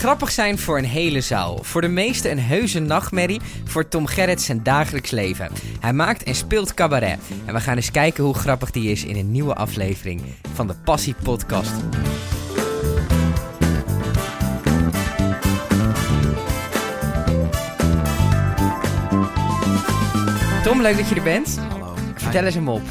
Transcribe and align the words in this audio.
Grappig 0.00 0.30
zijn 0.30 0.58
voor 0.58 0.78
een 0.78 0.84
hele 0.84 1.20
zaal. 1.20 1.58
Voor 1.62 1.80
de 1.80 1.88
meesten 1.88 2.30
een 2.30 2.40
heuse 2.40 2.78
nachtmerrie 2.78 3.40
voor 3.64 3.88
Tom 3.88 4.06
Gerrits 4.06 4.44
zijn 4.44 4.62
dagelijks 4.62 5.10
leven. 5.10 5.50
Hij 5.80 5.92
maakt 5.92 6.22
en 6.22 6.34
speelt 6.34 6.74
cabaret. 6.74 7.18
En 7.44 7.54
we 7.54 7.60
gaan 7.60 7.76
eens 7.76 7.90
kijken 7.90 8.24
hoe 8.24 8.34
grappig 8.34 8.70
die 8.70 8.90
is 8.90 9.04
in 9.04 9.16
een 9.16 9.30
nieuwe 9.30 9.54
aflevering 9.54 10.22
van 10.54 10.66
de 10.66 10.74
Passie 10.84 11.14
Podcast. 11.22 11.72
Tom, 20.62 20.82
leuk 20.82 20.96
dat 20.96 21.08
je 21.08 21.14
er 21.14 21.22
bent. 21.22 21.58
Hallo. 21.68 21.94
Vertel 22.14 22.44
eens 22.44 22.54
hem 22.54 22.68
op. 22.68 22.82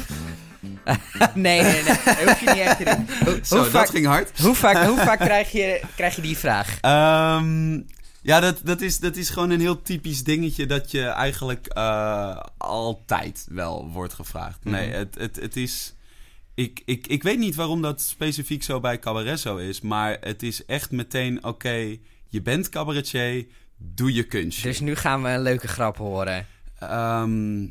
nee, 1.34 1.62
nee, 1.62 1.62
nee. 1.62 1.82
Dat 1.84 1.96
hoef 2.24 2.40
je 2.40 2.46
niet 2.50 2.58
echt 2.58 2.76
te 2.76 2.84
doen. 2.84 3.06
Hoe, 3.24 3.38
Zo, 3.42 3.54
hoe 3.54 3.64
dat 3.64 3.70
vaak, 3.72 3.88
ging 3.88 4.06
hard. 4.06 4.38
hoe 4.40 4.54
vaak, 4.54 4.86
hoe 4.86 4.98
vaak 5.08 5.18
krijg, 5.18 5.52
je, 5.52 5.80
krijg 5.96 6.16
je 6.16 6.22
die 6.22 6.36
vraag? 6.38 6.78
Ehm, 6.80 7.72
ja, 8.22 8.40
dat, 8.40 8.60
dat, 8.64 8.80
is, 8.80 8.98
dat 8.98 9.16
is 9.16 9.30
gewoon 9.30 9.50
een 9.50 9.60
heel 9.60 9.82
typisch 9.82 10.24
dingetje 10.24 10.66
dat 10.66 10.90
je 10.90 11.04
eigenlijk 11.04 11.66
eh, 11.66 12.40
altijd 12.56 13.46
wel 13.50 13.90
wordt 13.92 14.12
gevraagd. 14.12 14.58
Nee, 14.64 14.88
Mhm. 14.88 14.96
het, 14.98 15.14
het, 15.18 15.36
het 15.36 15.56
is... 15.56 15.94
Ik, 16.54 16.82
ik, 16.84 17.06
ik 17.06 17.22
weet 17.22 17.38
niet 17.38 17.54
waarom 17.54 17.82
dat 17.82 18.00
specifiek 18.00 18.62
zo 18.62 18.80
bij 18.80 18.98
cabaret 18.98 19.40
zo 19.40 19.56
is, 19.56 19.80
maar 19.80 20.16
het 20.20 20.42
is 20.42 20.64
echt 20.64 20.90
meteen, 20.90 21.44
oké, 21.44 21.96
je 22.28 22.42
bent 22.42 22.68
cabaretier, 22.68 23.46
doe 23.76 24.12
je 24.14 24.22
kunstje. 24.22 24.68
Dus 24.68 24.80
nu 24.80 24.94
gaan 24.96 25.22
we 25.22 25.28
een 25.28 25.42
leuke 25.42 25.68
grap 25.68 25.96
horen. 25.96 26.46
Ehm, 26.78 27.62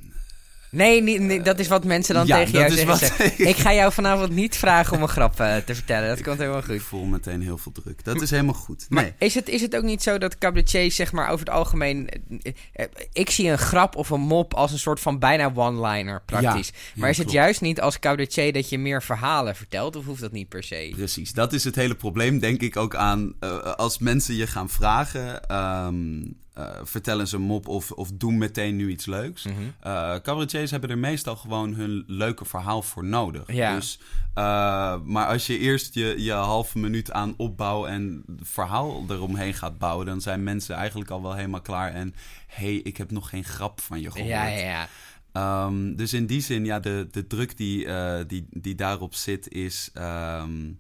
Nee, 0.72 1.02
niet, 1.04 1.20
nee, 1.22 1.42
dat 1.42 1.60
is 1.60 1.68
wat 1.68 1.84
mensen 1.84 2.16
dan 2.16 2.26
Ja, 2.26 2.36
tegen 2.38 2.52
jou 2.60 2.96
zeggen. 2.98 3.48
ik 3.48 3.56
ga 3.58 3.74
jou 3.74 3.94
vanavond 3.94 4.32
niet 4.32 4.58
vragen 4.58 4.96
om 4.98 5.02
een 5.02 5.08
grap 5.10 5.40
eh, 5.40 5.56
te 5.58 5.76
vertellen. 5.76 6.08
Dat 6.10 6.22
komt 6.22 6.38
helemaal 6.38 6.60
ik 6.60 6.66
goed. 6.66 6.82
voel 6.82 7.06
meteen 7.06 7.42
heel 7.42 7.58
veel 7.58 7.72
druk. 7.72 8.04
Dat 8.04 8.22
is 8.22 8.30
helemaal 8.30 8.54
goed. 8.54 8.86
Maar 8.90 9.04
Nee. 9.04 9.14
is, 9.18 9.36
het, 9.36 9.50
is 9.50 9.62
het 9.62 9.76
ook 9.76 9.84
niet 9.84 10.04
zo 10.04 10.18
dat 10.18 10.38
cabaretiers, 10.38 10.96
zeg 10.96 11.12
maar, 11.12 11.28
over 11.30 11.46
het 11.46 11.56
algemeen... 11.56 12.10
eh, 12.42 12.54
eh, 12.74 12.86
ik 13.14 13.30
zie 13.30 13.50
een 13.50 13.58
grap 13.58 13.96
of 13.96 14.10
een 14.10 14.22
mop 14.22 14.54
als 14.54 14.72
een 14.72 14.80
soort 14.80 15.00
van 15.00 15.20
bijna 15.20 15.52
one-liner, 15.56 16.22
praktisch. 16.26 16.68
Ja, 16.68 16.74
maar 16.96 17.10
is 17.10 17.18
het 17.18 17.26
klopt. 17.26 17.40
juist 17.42 17.62
niet 17.62 17.82
als 17.82 18.00
cabaretier 18.00 18.54
dat 18.54 18.70
je 18.70 18.78
meer 18.78 19.04
verhalen 19.04 19.56
vertelt? 19.56 19.96
Of 19.96 20.06
hoeft 20.06 20.22
dat 20.22 20.32
niet 20.32 20.50
per 20.50 20.64
se? 20.64 20.92
Precies, 20.96 21.34
dat 21.34 21.54
is 21.54 21.64
het 21.64 21.76
hele 21.76 21.96
probleem, 21.96 22.40
denk 22.40 22.62
ik 22.62 22.78
ook 22.78 22.96
aan 22.96 23.34
als 23.76 24.00
mensen 24.00 24.36
je 24.36 24.48
gaan 24.48 24.70
vragen. 24.70 25.44
ehm, 25.48 26.22
eh, 26.22 26.49
vertel 26.84 27.20
eens 27.20 27.32
een 27.32 27.42
mop 27.42 27.68
of, 27.68 27.92
of 27.92 28.12
doe 28.14 28.32
meteen 28.32 28.76
nu 28.76 28.90
iets 28.90 29.06
leuks. 29.06 29.46
Eh 29.80 30.16
cabaretiers 30.22 30.72
hebben 30.72 30.90
er 30.90 30.98
meestal 30.98 31.36
gewoon 31.36 31.74
hun 31.74 32.04
leuke 32.08 32.46
verhaal 32.46 32.82
voor 32.82 33.06
nodig. 33.06 33.54
Ja. 33.54 33.76
Dus, 33.76 34.00
eh, 34.34 34.96
maar 35.04 35.28
als 35.28 35.48
je 35.48 35.58
eerst 35.58 35.94
je, 35.94 36.16
je 36.18 36.32
halve 36.32 36.80
minuut 36.80 37.12
aan 37.12 37.34
opbouw 37.38 37.86
en 37.86 38.24
verhaal 38.42 39.06
eromheen 39.10 39.54
gaat 39.54 39.78
bouwen, 39.78 40.06
dan 40.06 40.22
zijn 40.22 40.44
mensen 40.44 40.76
eigenlijk 40.76 41.10
al 41.10 41.22
wel 41.22 41.36
helemaal 41.36 41.62
klaar. 41.62 41.94
En 41.94 42.16
hey, 42.48 42.76
ik 42.76 42.98
heb 42.98 43.12
nog 43.12 43.30
geen 43.30 43.44
grap 43.44 43.82
van 43.82 44.02
je 44.02 44.12
gehoord. 44.12 44.30
Ja, 44.30 44.48
ja, 44.48 44.66
ja. 44.66 44.88
Ehm, 45.32 45.96
dus 45.96 46.14
in 46.14 46.26
die 46.26 46.42
zin, 46.42 46.66
ja, 46.66 46.80
de, 46.80 47.08
de 47.12 47.28
druk 47.28 47.58
die, 47.58 47.86
eh, 47.86 48.20
die, 48.28 48.48
die 48.50 48.76
daarop 48.76 49.16
zit, 49.16 49.50
is 49.52 49.90
ehm, 49.94 50.72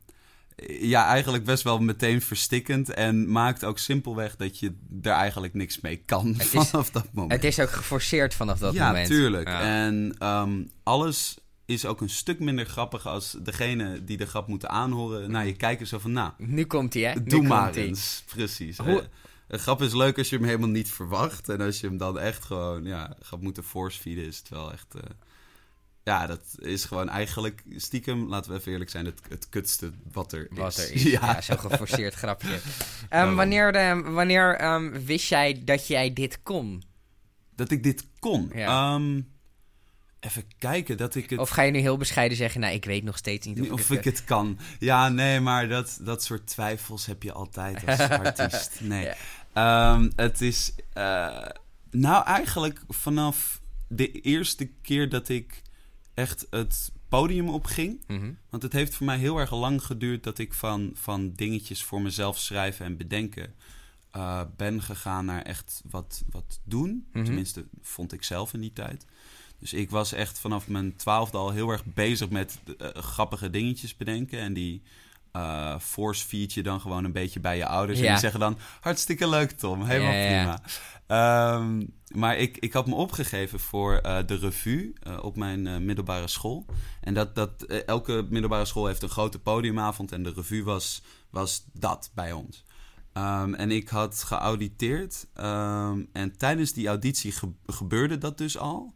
ja, 0.67 1.05
eigenlijk 1.05 1.43
best 1.45 1.63
wel 1.63 1.79
meteen 1.79 2.21
verstikkend. 2.21 2.89
En 2.93 3.31
maakt 3.31 3.63
ook 3.63 3.77
simpelweg 3.79 4.35
dat 4.35 4.59
je 4.59 4.73
er 5.01 5.11
eigenlijk 5.11 5.53
niks 5.53 5.79
mee 5.81 5.95
kan 6.05 6.27
Het 6.27 6.41
is- 6.53 6.67
vanaf 6.69 6.89
dat 6.91 7.07
moment. 7.13 7.31
Het 7.33 7.43
is 7.43 7.59
ook 7.59 7.69
geforceerd 7.71 8.33
vanaf 8.33 8.59
dat 8.59 8.73
ja, 8.73 8.87
moment. 8.87 9.07
tuurlijk. 9.07 9.47
Ja. 9.47 9.61
En 9.61 10.15
ehm, 10.17 10.63
alles 10.83 11.37
is 11.65 11.85
ook 11.85 12.01
een 12.01 12.09
stuk 12.09 12.39
minder 12.39 12.65
grappig 12.65 13.07
als 13.07 13.37
degene 13.43 14.03
die 14.03 14.17
de 14.17 14.25
grap 14.25 14.47
moeten 14.47 14.69
aanhoren 14.69 15.31
naar 15.31 15.45
je 15.45 15.55
kijken. 15.55 15.87
Zo 15.87 15.99
van, 15.99 16.11
nou, 16.11 16.31
Nu 16.37 16.65
komt 16.65 16.93
hij, 16.93 17.03
hè? 17.03 17.13
Nu 17.13 17.23
doe 17.23 17.41
maar 17.43 17.73
eens. 17.75 18.23
Precies. 18.35 18.77
Hoe- 18.77 18.99
Eh, 18.99 19.05
een 19.47 19.59
grap 19.59 19.81
is 19.81 19.93
leuk 19.93 20.17
als 20.17 20.29
je 20.29 20.35
hem 20.35 20.45
helemaal 20.45 20.69
niet 20.69 20.89
verwacht. 20.91 21.49
En 21.49 21.61
als 21.61 21.79
je 21.79 21.87
hem 21.87 21.97
dan 21.97 22.19
echt 22.19 22.45
gewoon 22.45 22.83
ja, 22.83 23.15
gaat 23.21 23.41
moeten 23.41 23.63
force-feeden, 23.63 24.25
is 24.25 24.37
het 24.37 24.49
wel 24.49 24.71
echt... 24.71 24.95
eh, 24.95 25.01
ja, 26.09 26.27
dat 26.27 26.41
is 26.57 26.85
gewoon 26.85 27.09
eigenlijk 27.09 27.63
stiekem, 27.75 28.27
laten 28.27 28.51
we 28.51 28.57
even 28.57 28.71
eerlijk 28.71 28.89
zijn, 28.89 29.05
het, 29.05 29.19
het 29.29 29.49
kutste 29.49 29.91
wat 30.11 30.31
er 30.33 30.47
Wat 30.51 30.77
is. 30.77 30.89
er 30.89 30.93
is. 30.95 31.03
Ja, 31.19 31.41
zo'n 31.41 31.59
geforceerd 31.59 32.13
grapje. 32.23 32.59
Ehm, 33.09 33.35
wanneer 33.35 33.71
de, 33.71 34.01
wanneer 34.05 34.55
ehm, 34.55 34.91
wist 35.05 35.29
jij 35.29 35.61
dat 35.65 35.87
jij 35.87 36.13
dit 36.13 36.39
kon? 36.43 36.83
Dat 37.55 37.71
ik 37.71 37.83
dit 37.83 38.05
kon. 38.19 38.51
Ja. 38.53 38.93
Ehm, 38.93 39.21
even 40.19 40.43
kijken, 40.57 40.97
dat 40.97 41.15
ik 41.15 41.29
het... 41.29 41.39
Of 41.39 41.49
ga 41.49 41.61
je 41.61 41.71
nu 41.71 41.79
heel 41.79 41.97
bescheiden 41.97 42.37
zeggen, 42.37 42.61
nou, 42.61 42.73
ik 42.73 42.85
weet 42.85 43.03
nog 43.03 43.17
steeds 43.17 43.47
niet 43.47 43.61
of, 43.61 43.71
Of 43.71 43.89
ik 43.91 43.97
ik 43.97 44.03
het... 44.03 44.17
het 44.17 44.25
kan. 44.25 44.59
Ja, 44.79 45.09
nee, 45.09 45.39
maar 45.39 45.67
dat, 45.67 45.99
dat 46.01 46.23
soort 46.23 46.47
twijfels 46.47 47.05
heb 47.05 47.23
je 47.23 47.31
altijd 47.31 47.85
als 47.87 47.99
artiest. 47.99 48.79
Nee. 48.81 49.03
Ja. 49.05 49.15
Ehm, 49.93 50.09
het 50.15 50.41
is. 50.41 50.71
eh, 50.93 51.45
nou, 51.91 52.25
eigenlijk 52.25 52.81
vanaf 52.87 53.61
de 53.87 54.11
eerste 54.11 54.65
keer 54.81 55.09
dat 55.09 55.29
ik 55.29 55.61
echt 56.19 56.47
het 56.49 56.91
podium 57.09 57.49
opging. 57.49 58.03
Mhm. 58.07 58.31
Want 58.49 58.63
het 58.63 58.73
heeft 58.73 58.95
voor 58.95 59.05
mij 59.05 59.17
heel 59.17 59.37
erg 59.37 59.51
lang 59.53 59.83
geduurd 59.83 60.23
dat 60.23 60.37
ik 60.37 60.53
van, 60.53 60.91
van 60.93 61.31
dingetjes 61.35 61.83
voor 61.83 62.01
mezelf 62.01 62.37
schrijven 62.39 62.85
en 62.85 62.97
bedenken. 62.97 63.53
eh, 64.11 64.41
ben 64.57 64.81
gegaan 64.81 65.25
naar 65.25 65.41
echt 65.41 65.81
wat, 65.89 66.23
wat 66.29 66.59
doen. 66.63 67.07
Mhm. 67.13 67.25
Tenminste, 67.25 67.65
vond 67.81 68.13
ik 68.13 68.23
zelf 68.23 68.53
in 68.53 68.59
die 68.59 68.73
tijd. 68.73 69.05
Dus 69.59 69.73
ik 69.73 69.89
was 69.89 70.13
echt 70.13 70.39
vanaf 70.39 70.67
mijn 70.67 70.95
twaalfde 70.95 71.37
al 71.37 71.51
heel 71.51 71.69
erg 71.69 71.85
bezig 71.85 72.29
met 72.29 72.59
eh, 72.77 72.87
grappige 72.93 73.49
dingetjes 73.49 73.97
bedenken. 73.97 74.39
En 74.39 74.53
die 74.53 74.81
eh 75.31 75.79
force 75.79 76.25
feed 76.25 76.53
je 76.53 76.63
dan 76.63 76.81
gewoon 76.81 77.03
een 77.03 77.11
beetje 77.11 77.39
bij 77.39 77.57
je 77.57 77.65
ouders. 77.65 77.97
En 77.99 78.03
die 78.11 78.19
zeggen 78.19 78.39
dan, 78.39 78.57
hartstikke 78.81 79.27
leuk 79.29 79.51
Tom, 79.51 79.83
helemaal 79.83 80.13
Ja, 80.13 80.27
prima. 80.43 80.61
Ehm, 81.07 81.83
maar 82.19 82.37
ik, 82.37 82.57
ik 82.57 82.73
had 82.73 82.87
me 82.87 82.95
opgegeven 82.95 83.59
voor 83.59 83.93
eh, 83.97 84.17
de 84.25 84.35
revue 84.35 84.93
eh, 84.99 85.23
op 85.23 85.35
mijn 85.35 85.85
middelbare 85.85 86.27
school. 86.27 86.65
En 87.01 87.13
dat, 87.13 87.35
dat, 87.35 87.63
elke 87.85 88.25
middelbare 88.29 88.65
school 88.65 88.85
heeft 88.85 89.03
een 89.03 89.09
grote 89.09 89.39
podiumavond. 89.39 90.11
En 90.11 90.23
de 90.23 90.33
revue 90.35 90.63
was, 90.63 91.01
was 91.29 91.65
dat 91.73 92.11
bij 92.13 92.31
ons. 92.31 92.63
Ehm, 93.13 93.53
en 93.53 93.71
ik 93.71 93.89
had 93.89 94.23
geauditeerd. 94.23 95.27
ehm, 95.33 96.03
en 96.13 96.37
tijdens 96.37 96.73
die 96.73 96.87
auditie 96.87 97.31
ge- 97.31 97.53
gebeurde 97.65 98.17
dat 98.17 98.37
dus 98.37 98.57
al. 98.57 98.93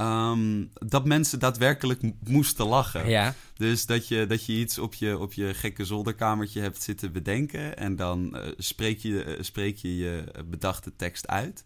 Ehm, 0.00 0.64
dat 0.72 1.04
mensen 1.04 1.38
daadwerkelijk 1.38 2.02
moesten 2.28 2.66
lachen. 2.66 3.08
Ja, 3.08 3.34
Dus 3.54 3.86
dat 3.86 4.08
je, 4.08 4.26
dat 4.26 4.46
je 4.46 4.52
iets 4.52 4.78
op 4.78 4.94
je, 4.94 5.18
op 5.18 5.32
je 5.32 5.54
gekke 5.54 5.84
zolderkamertje 5.84 6.60
hebt 6.60 6.82
zitten 6.82 7.12
bedenken. 7.12 7.76
En 7.76 7.96
dan 7.96 8.36
eh, 8.36 8.52
spreek, 8.56 8.98
je, 8.98 9.24
eh, 9.24 9.42
spreek 9.42 9.76
je 9.76 9.96
je 9.96 10.24
bedachte 10.46 10.96
tekst 10.96 11.26
uit. 11.28 11.64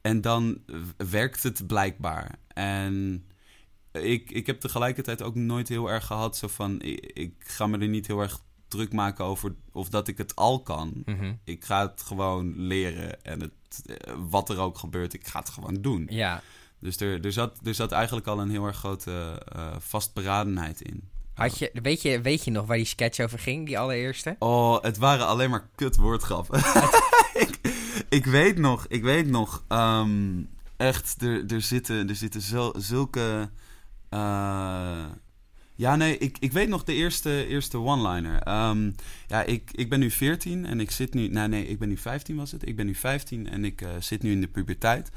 En 0.00 0.20
dan 0.20 0.58
werkt 0.96 1.42
het 1.42 1.66
blijkbaar. 1.66 2.38
En 2.48 3.24
ik, 3.92 4.30
ik 4.30 4.46
heb 4.46 4.60
tegelijkertijd 4.60 5.22
ook 5.22 5.34
nooit 5.34 5.68
heel 5.68 5.90
erg 5.90 6.06
gehad 6.06 6.36
zo 6.36 6.48
van... 6.48 6.82
Ik, 6.82 7.06
ik 7.06 7.34
ga 7.38 7.66
me 7.66 7.78
er 7.78 7.88
niet 7.88 8.06
heel 8.06 8.20
erg 8.20 8.40
druk 8.68 8.92
maken 8.92 9.24
over 9.24 9.54
of 9.72 9.88
dat 9.88 10.08
ik 10.08 10.18
het 10.18 10.36
al 10.36 10.62
kan. 10.62 11.02
Mhm. 11.04 11.32
Ik 11.44 11.64
ga 11.64 11.86
het 11.86 12.02
gewoon 12.02 12.52
leren. 12.56 13.24
En 13.24 13.40
het, 13.40 13.82
eh, 13.86 14.14
wat 14.28 14.50
er 14.50 14.58
ook 14.58 14.78
gebeurt, 14.78 15.12
ik 15.12 15.26
ga 15.26 15.38
het 15.38 15.48
gewoon 15.48 15.74
doen. 15.74 16.06
ja. 16.10 16.42
Dus 16.80 17.00
er, 17.00 17.24
er, 17.24 17.32
zat, 17.32 17.58
er 17.64 17.74
zat 17.74 17.92
eigenlijk 17.92 18.26
al 18.26 18.40
een 18.40 18.50
heel 18.50 18.66
erg 18.66 18.76
grote 18.76 19.42
eh, 19.54 19.76
vastberadenheid 19.78 20.80
in. 20.80 21.08
Had 21.34 21.58
je, 21.58 21.70
weet, 21.82 22.02
je, 22.02 22.20
weet 22.20 22.44
je 22.44 22.50
nog 22.50 22.66
waar 22.66 22.76
die 22.76 22.86
sketch 22.86 23.20
over 23.20 23.38
ging, 23.38 23.66
die 23.66 23.78
allereerste? 23.78 24.36
Oh, 24.38 24.82
het 24.82 24.96
waren 24.96 25.26
alleen 25.26 25.50
maar 25.50 25.68
kut 25.74 25.96
woordgrappen. 25.96 26.58
ik, 27.44 27.58
ik 28.08 28.24
weet 28.24 28.58
nog, 28.58 28.86
ik 28.88 29.02
weet 29.02 29.26
nog. 29.28 29.64
ehm, 29.68 30.42
echt, 30.76 31.22
er, 31.22 31.44
er 31.46 31.60
zitten, 31.62 32.08
er 32.08 32.16
zitten 32.16 32.40
zo, 32.40 32.72
zulke... 32.76 33.50
eh, 34.08 35.04
ja, 35.78 35.96
nee, 35.96 36.18
ik, 36.18 36.36
ik 36.40 36.52
weet 36.52 36.68
nog 36.68 36.84
de 36.84 36.92
eerste, 36.92 37.46
eerste 37.46 37.78
one-liner. 37.78 38.42
Ehm, 38.42 38.90
ja, 39.26 39.42
ik, 39.42 39.70
ik 39.72 39.88
ben 39.88 39.98
nu 39.98 40.10
14 40.10 40.66
en 40.66 40.80
ik 40.80 40.90
zit 40.90 41.14
nu... 41.14 41.28
Nee, 41.28 41.48
nee, 41.48 41.66
ik 41.66 41.78
ben 41.78 41.88
nu 41.88 41.96
15 41.96 42.36
was 42.36 42.52
het. 42.52 42.68
Ik 42.68 42.76
ben 42.76 42.86
nu 42.86 42.94
15 42.94 43.48
en 43.48 43.64
ik 43.64 43.80
eh, 43.80 43.88
zit 43.98 44.22
nu 44.22 44.32
in 44.32 44.40
de 44.40 44.46
puberteit. 44.48 45.10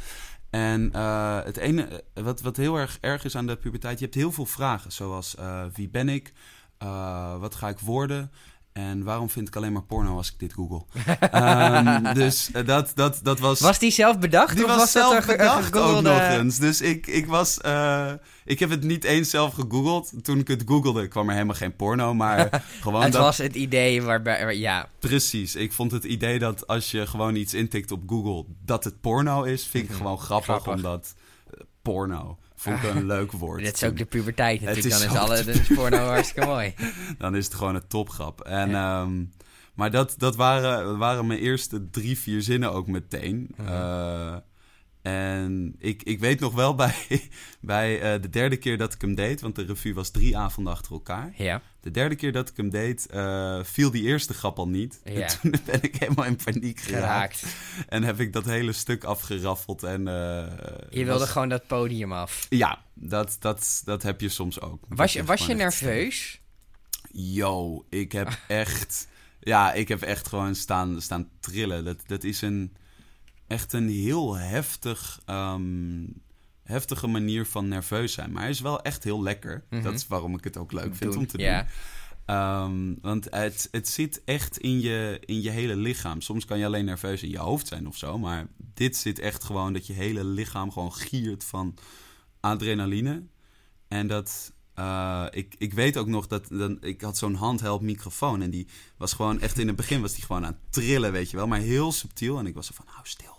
En 0.49 0.93
eh, 0.93 1.43
het 1.43 1.57
ene, 1.57 2.03
wat, 2.13 2.41
wat 2.41 2.57
heel 2.57 2.77
erg 2.77 2.97
erg 3.01 3.23
is 3.23 3.35
aan 3.35 3.47
de 3.47 3.55
puberteit... 3.55 3.99
Je 3.99 4.05
hebt 4.05 4.17
heel 4.17 4.31
veel 4.31 4.45
vragen, 4.45 4.91
zoals 4.91 5.35
eh, 5.35 5.65
wie 5.73 5.89
ben 5.89 6.09
ik? 6.09 6.33
Eh, 6.77 7.39
wat 7.39 7.55
ga 7.55 7.69
ik 7.69 7.79
worden? 7.79 8.31
En 8.79 9.03
waarom 9.03 9.29
vind 9.29 9.47
ik 9.47 9.55
alleen 9.55 9.73
maar 9.73 9.81
porno 9.83 10.15
als 10.17 10.27
ik 10.31 10.39
dit 10.39 10.53
google? 10.53 10.81
Ehm, 11.31 12.13
dus 12.13 12.51
eh, 12.51 12.65
dat, 12.65 12.91
dat, 12.95 13.19
dat 13.23 13.39
was... 13.39 13.59
Was 13.59 13.79
die 13.79 13.91
zelf 13.91 14.19
bedacht? 14.19 14.55
Die 14.55 14.63
of 14.65 14.69
was, 14.69 14.79
was 14.79 14.91
zelf 14.91 15.25
dat 15.25 15.37
bedacht 15.37 15.77
ook 15.77 16.01
nog 16.01 16.19
eens. 16.21 16.57
Dus 16.57 16.81
ik, 16.81 17.07
ik 17.07 17.25
was... 17.27 17.57
eh, 17.61 18.11
ik 18.45 18.59
heb 18.59 18.69
het 18.69 18.83
niet 18.83 19.03
eens 19.03 19.29
zelf 19.29 19.53
gegoogeld. 19.53 20.23
Toen 20.23 20.39
ik 20.39 20.47
het 20.47 20.63
googelde 20.65 21.07
kwam 21.07 21.27
er 21.27 21.33
helemaal 21.33 21.55
geen 21.55 21.75
porno. 21.75 22.13
Maar 22.13 22.63
gewoon 22.81 23.01
Het 23.03 23.11
dat... 23.11 23.21
was 23.21 23.37
het 23.37 23.55
idee 23.55 24.01
waarbij... 24.01 24.43
waar- 24.43 24.55
Ja, 24.55 24.89
Precies. 24.99 25.55
Ik 25.55 25.73
vond 25.73 25.91
het 25.91 26.03
idee 26.03 26.39
dat 26.39 26.67
als 26.67 26.91
je 26.91 27.07
gewoon 27.07 27.35
iets 27.35 27.53
intikt 27.53 27.91
op 27.91 28.01
Google... 28.07 28.45
dat 28.65 28.83
het 28.83 29.01
porno 29.01 29.43
is, 29.43 29.67
vind 29.67 29.83
ik 29.83 29.89
Mhm. 29.89 29.97
gewoon 29.99 30.19
grappig. 30.19 30.45
Grappig. 30.45 30.73
Omdat 30.73 31.13
eh, 31.53 31.59
porno 31.81 32.37
vond 32.59 32.83
ik 32.83 32.95
een 32.95 33.05
leuk 33.05 33.31
woord. 33.31 33.63
dit 33.63 33.75
is 33.75 33.83
ook 33.83 33.97
de 33.97 34.05
puberteit 34.05 34.61
natuurlijk. 34.61 34.85
is 34.85 34.99
Dan 34.99 35.09
is 35.09 35.17
alle 35.17 35.43
de 35.43 35.73
porno 35.75 35.97
hartstikke 35.97 36.47
mooi. 36.47 36.73
Dan 37.17 37.35
is 37.35 37.45
het 37.45 37.53
gewoon 37.53 37.75
een 37.75 37.87
topgrap. 37.87 38.41
En, 38.41 38.75
ehm, 38.75 39.23
Maar 39.73 39.91
dat, 39.91 40.15
dat, 40.17 40.35
waren, 40.35 40.97
waren 40.97 41.27
mijn 41.27 41.39
eerste 41.39 41.89
drie, 41.89 42.17
vier 42.19 42.41
zinnen 42.41 42.71
ook 42.71 42.87
meteen. 42.87 43.49
Mhm. 43.57 43.71
En 45.09 45.75
ik, 45.79 46.03
ik 46.03 46.19
weet 46.19 46.39
nog 46.39 46.53
wel 46.53 46.75
bij, 46.85 46.93
bij 47.61 48.01
eh, 48.01 48.21
de 48.21 48.29
derde 48.29 48.57
keer 48.57 48.77
dat 48.77 48.93
ik 48.93 49.01
hem 49.01 49.15
deed, 49.15 49.41
want 49.41 49.55
de 49.55 49.65
revue 49.65 49.93
was 49.93 50.09
drie 50.11 50.37
avonden 50.37 50.73
achter 50.73 50.91
elkaar. 50.91 51.33
Ja. 51.35 51.61
De 51.81 51.91
derde 51.91 52.15
keer 52.15 52.31
dat 52.31 52.49
ik 52.49 52.57
hem 52.57 52.69
deed, 52.69 53.05
eh, 53.07 53.59
viel 53.63 53.91
die 53.91 54.03
eerste 54.03 54.33
grap 54.33 54.57
al 54.59 54.67
niet. 54.67 55.01
Ja. 55.03 55.11
En 55.11 55.39
toen 55.39 55.53
ben 55.65 55.81
ik 55.83 55.95
helemaal 55.95 56.25
in 56.25 56.35
paniek 56.43 56.79
geraakt. 56.79 57.37
Geraakt. 57.39 57.55
En 57.89 58.03
heb 58.03 58.19
ik 58.19 58.33
dat 58.33 58.45
hele 58.45 58.71
stuk 58.71 59.03
afgeraffeld. 59.03 59.83
En, 59.83 60.07
eh, 60.07 60.13
Je 60.89 61.03
wilde 61.05 61.19
was- 61.19 61.29
gewoon 61.29 61.49
dat 61.49 61.67
podium 61.67 62.13
af. 62.13 62.45
Ja, 62.49 62.81
dat, 62.93 63.37
dat, 63.39 63.81
dat 63.85 64.03
heb 64.03 64.21
je 64.21 64.29
soms 64.29 64.61
ook. 64.61 64.83
Was 64.87 65.13
je, 65.13 65.23
was 65.23 65.45
je 65.45 65.53
nerveus? 65.53 66.41
Yo, 67.11 67.85
ik 67.89 68.11
heb 68.11 68.39
echt... 68.47 69.07
Ja, 69.39 69.73
ik 69.73 69.87
heb 69.87 70.01
echt 70.01 70.27
gewoon 70.27 70.55
staan, 70.55 71.01
staan 71.01 71.29
trillen. 71.39 71.85
Dat, 71.85 71.97
dat 72.07 72.23
is 72.23 72.41
een, 72.41 72.73
echt 73.49 73.73
een 73.73 73.89
heel 73.89 74.35
heftig, 74.37 75.21
ehm, 75.25 76.05
heftige 76.63 77.07
manier 77.07 77.45
van 77.45 77.67
nerveus 77.67 78.13
zijn. 78.13 78.31
Maar 78.31 78.41
hij 78.41 78.51
is 78.51 78.59
wel 78.59 78.81
echt 78.81 79.03
heel 79.03 79.21
lekker. 79.21 79.63
Mhm. 79.69 79.83
Dat 79.83 79.93
is 79.93 80.07
waarom 80.07 80.35
ik 80.35 80.43
het 80.43 80.57
ook 80.57 80.71
leuk 80.71 80.95
vind 80.95 81.11
Doen, 81.11 81.21
om 81.21 81.27
te 81.27 81.37
doen. 81.37 81.45
Ehm, 82.25 82.93
want 83.01 83.27
het, 83.29 83.67
het 83.71 83.87
zit 83.87 84.21
echt 84.25 84.57
in 84.57 84.79
je, 84.79 85.21
in 85.25 85.41
je 85.41 85.49
hele 85.49 85.75
lichaam. 85.75 86.21
Soms 86.21 86.45
kan 86.45 86.57
je 86.59 86.65
alleen 86.65 86.85
nerveus 86.85 87.23
in 87.23 87.29
je 87.29 87.37
hoofd 87.37 87.67
zijn 87.67 87.87
of 87.87 87.97
zo. 87.97 88.17
Maar 88.17 88.47
dit 88.57 88.97
zit 88.97 89.19
echt 89.19 89.43
gewoon 89.43 89.73
dat 89.73 89.87
je 89.87 89.93
hele 89.93 90.23
lichaam 90.23 90.71
gewoon 90.71 90.93
giert 90.93 91.43
van 91.43 91.77
adrenaline. 92.39 93.23
En 93.87 94.07
dat... 94.07 94.53
eh, 94.73 95.25
ik, 95.31 95.55
ik 95.57 95.73
weet 95.73 95.97
ook 95.97 96.07
nog 96.07 96.27
dat... 96.27 96.47
Dan, 96.49 96.77
ik 96.81 97.01
had 97.01 97.17
zo'n 97.17 97.35
handheld 97.35 97.81
microfoon. 97.81 98.41
En 98.41 98.49
die 98.49 98.67
was 98.97 99.13
gewoon 99.13 99.39
echt... 99.39 99.59
In 99.59 99.67
het 99.67 99.75
begin 99.75 100.01
was 100.01 100.13
die 100.13 100.23
gewoon 100.23 100.45
aan 100.45 100.57
het 100.61 100.71
trillen, 100.71 101.11
weet 101.11 101.29
je 101.29 101.37
wel. 101.37 101.47
Maar 101.47 101.59
heel 101.59 101.91
subtiel. 101.91 102.39
En 102.39 102.47
ik 102.47 102.55
was 102.55 102.67
zo 102.67 102.73
van, 102.75 102.85
hou 102.87 103.07
stil. 103.07 103.37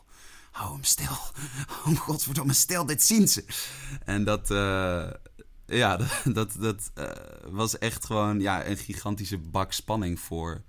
Hou 0.50 0.73
hem 0.73 0.85
stil. 0.85 1.17
Hou 1.67 1.85
hem 1.88 1.97
godverdomme 1.97 2.52
stil. 2.52 2.87
Dit 2.87 3.02
zien 3.02 3.29
ze. 3.29 3.44
En 4.05 4.25
dat... 4.25 4.50
eh, 4.50 5.11
ja, 5.67 5.97
dat, 5.97 6.23
dat, 6.25 6.56
dat 6.58 6.91
eh, 6.94 7.11
was 7.50 7.79
echt 7.79 8.05
gewoon 8.05 8.41
ja, 8.41 8.67
een 8.67 8.76
gigantische 8.76 9.38
bak 9.38 9.73
spanning 9.73 10.20
voor... 10.20 10.62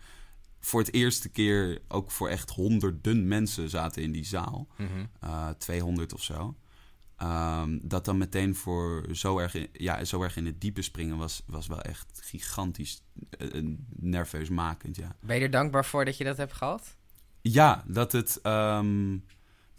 Voor 0.63 0.79
het 0.79 0.93
eerste 0.93 1.29
keer 1.29 1.81
ook 1.87 2.11
voor 2.11 2.29
echt 2.29 2.49
honderden 2.49 3.27
mensen 3.27 3.69
zaten 3.69 4.01
in 4.01 4.11
die 4.11 4.25
zaal. 4.25 4.67
Mhm. 4.77 5.05
Eh, 5.19 5.49
200 5.49 6.13
of 6.13 6.23
zo. 6.23 6.55
Ehm, 7.21 7.79
dat 7.81 8.05
dan 8.05 8.17
meteen 8.17 8.55
voor 8.55 9.05
zo 9.11 9.39
erg, 9.39 9.53
in, 9.53 9.69
ja, 9.73 10.03
zo 10.05 10.23
erg 10.23 10.35
in 10.35 10.45
het 10.45 10.61
diepe 10.61 10.81
springen 10.81 11.17
was, 11.17 11.43
was 11.45 11.67
wel 11.67 11.81
echt 11.81 12.21
gigantisch 12.23 13.03
eh, 13.29 13.55
eh, 13.57 13.65
nerveusmakend, 13.89 14.95
ja. 14.95 15.15
Ben 15.19 15.35
je 15.35 15.41
er 15.41 15.51
dankbaar 15.51 15.85
voor 15.85 16.05
dat 16.05 16.17
je 16.17 16.23
dat 16.23 16.37
hebt 16.37 16.53
gehad? 16.53 16.97
Ja, 17.41 17.83
dat 17.87 18.11
het, 18.11 18.39
ehm, 18.41 19.17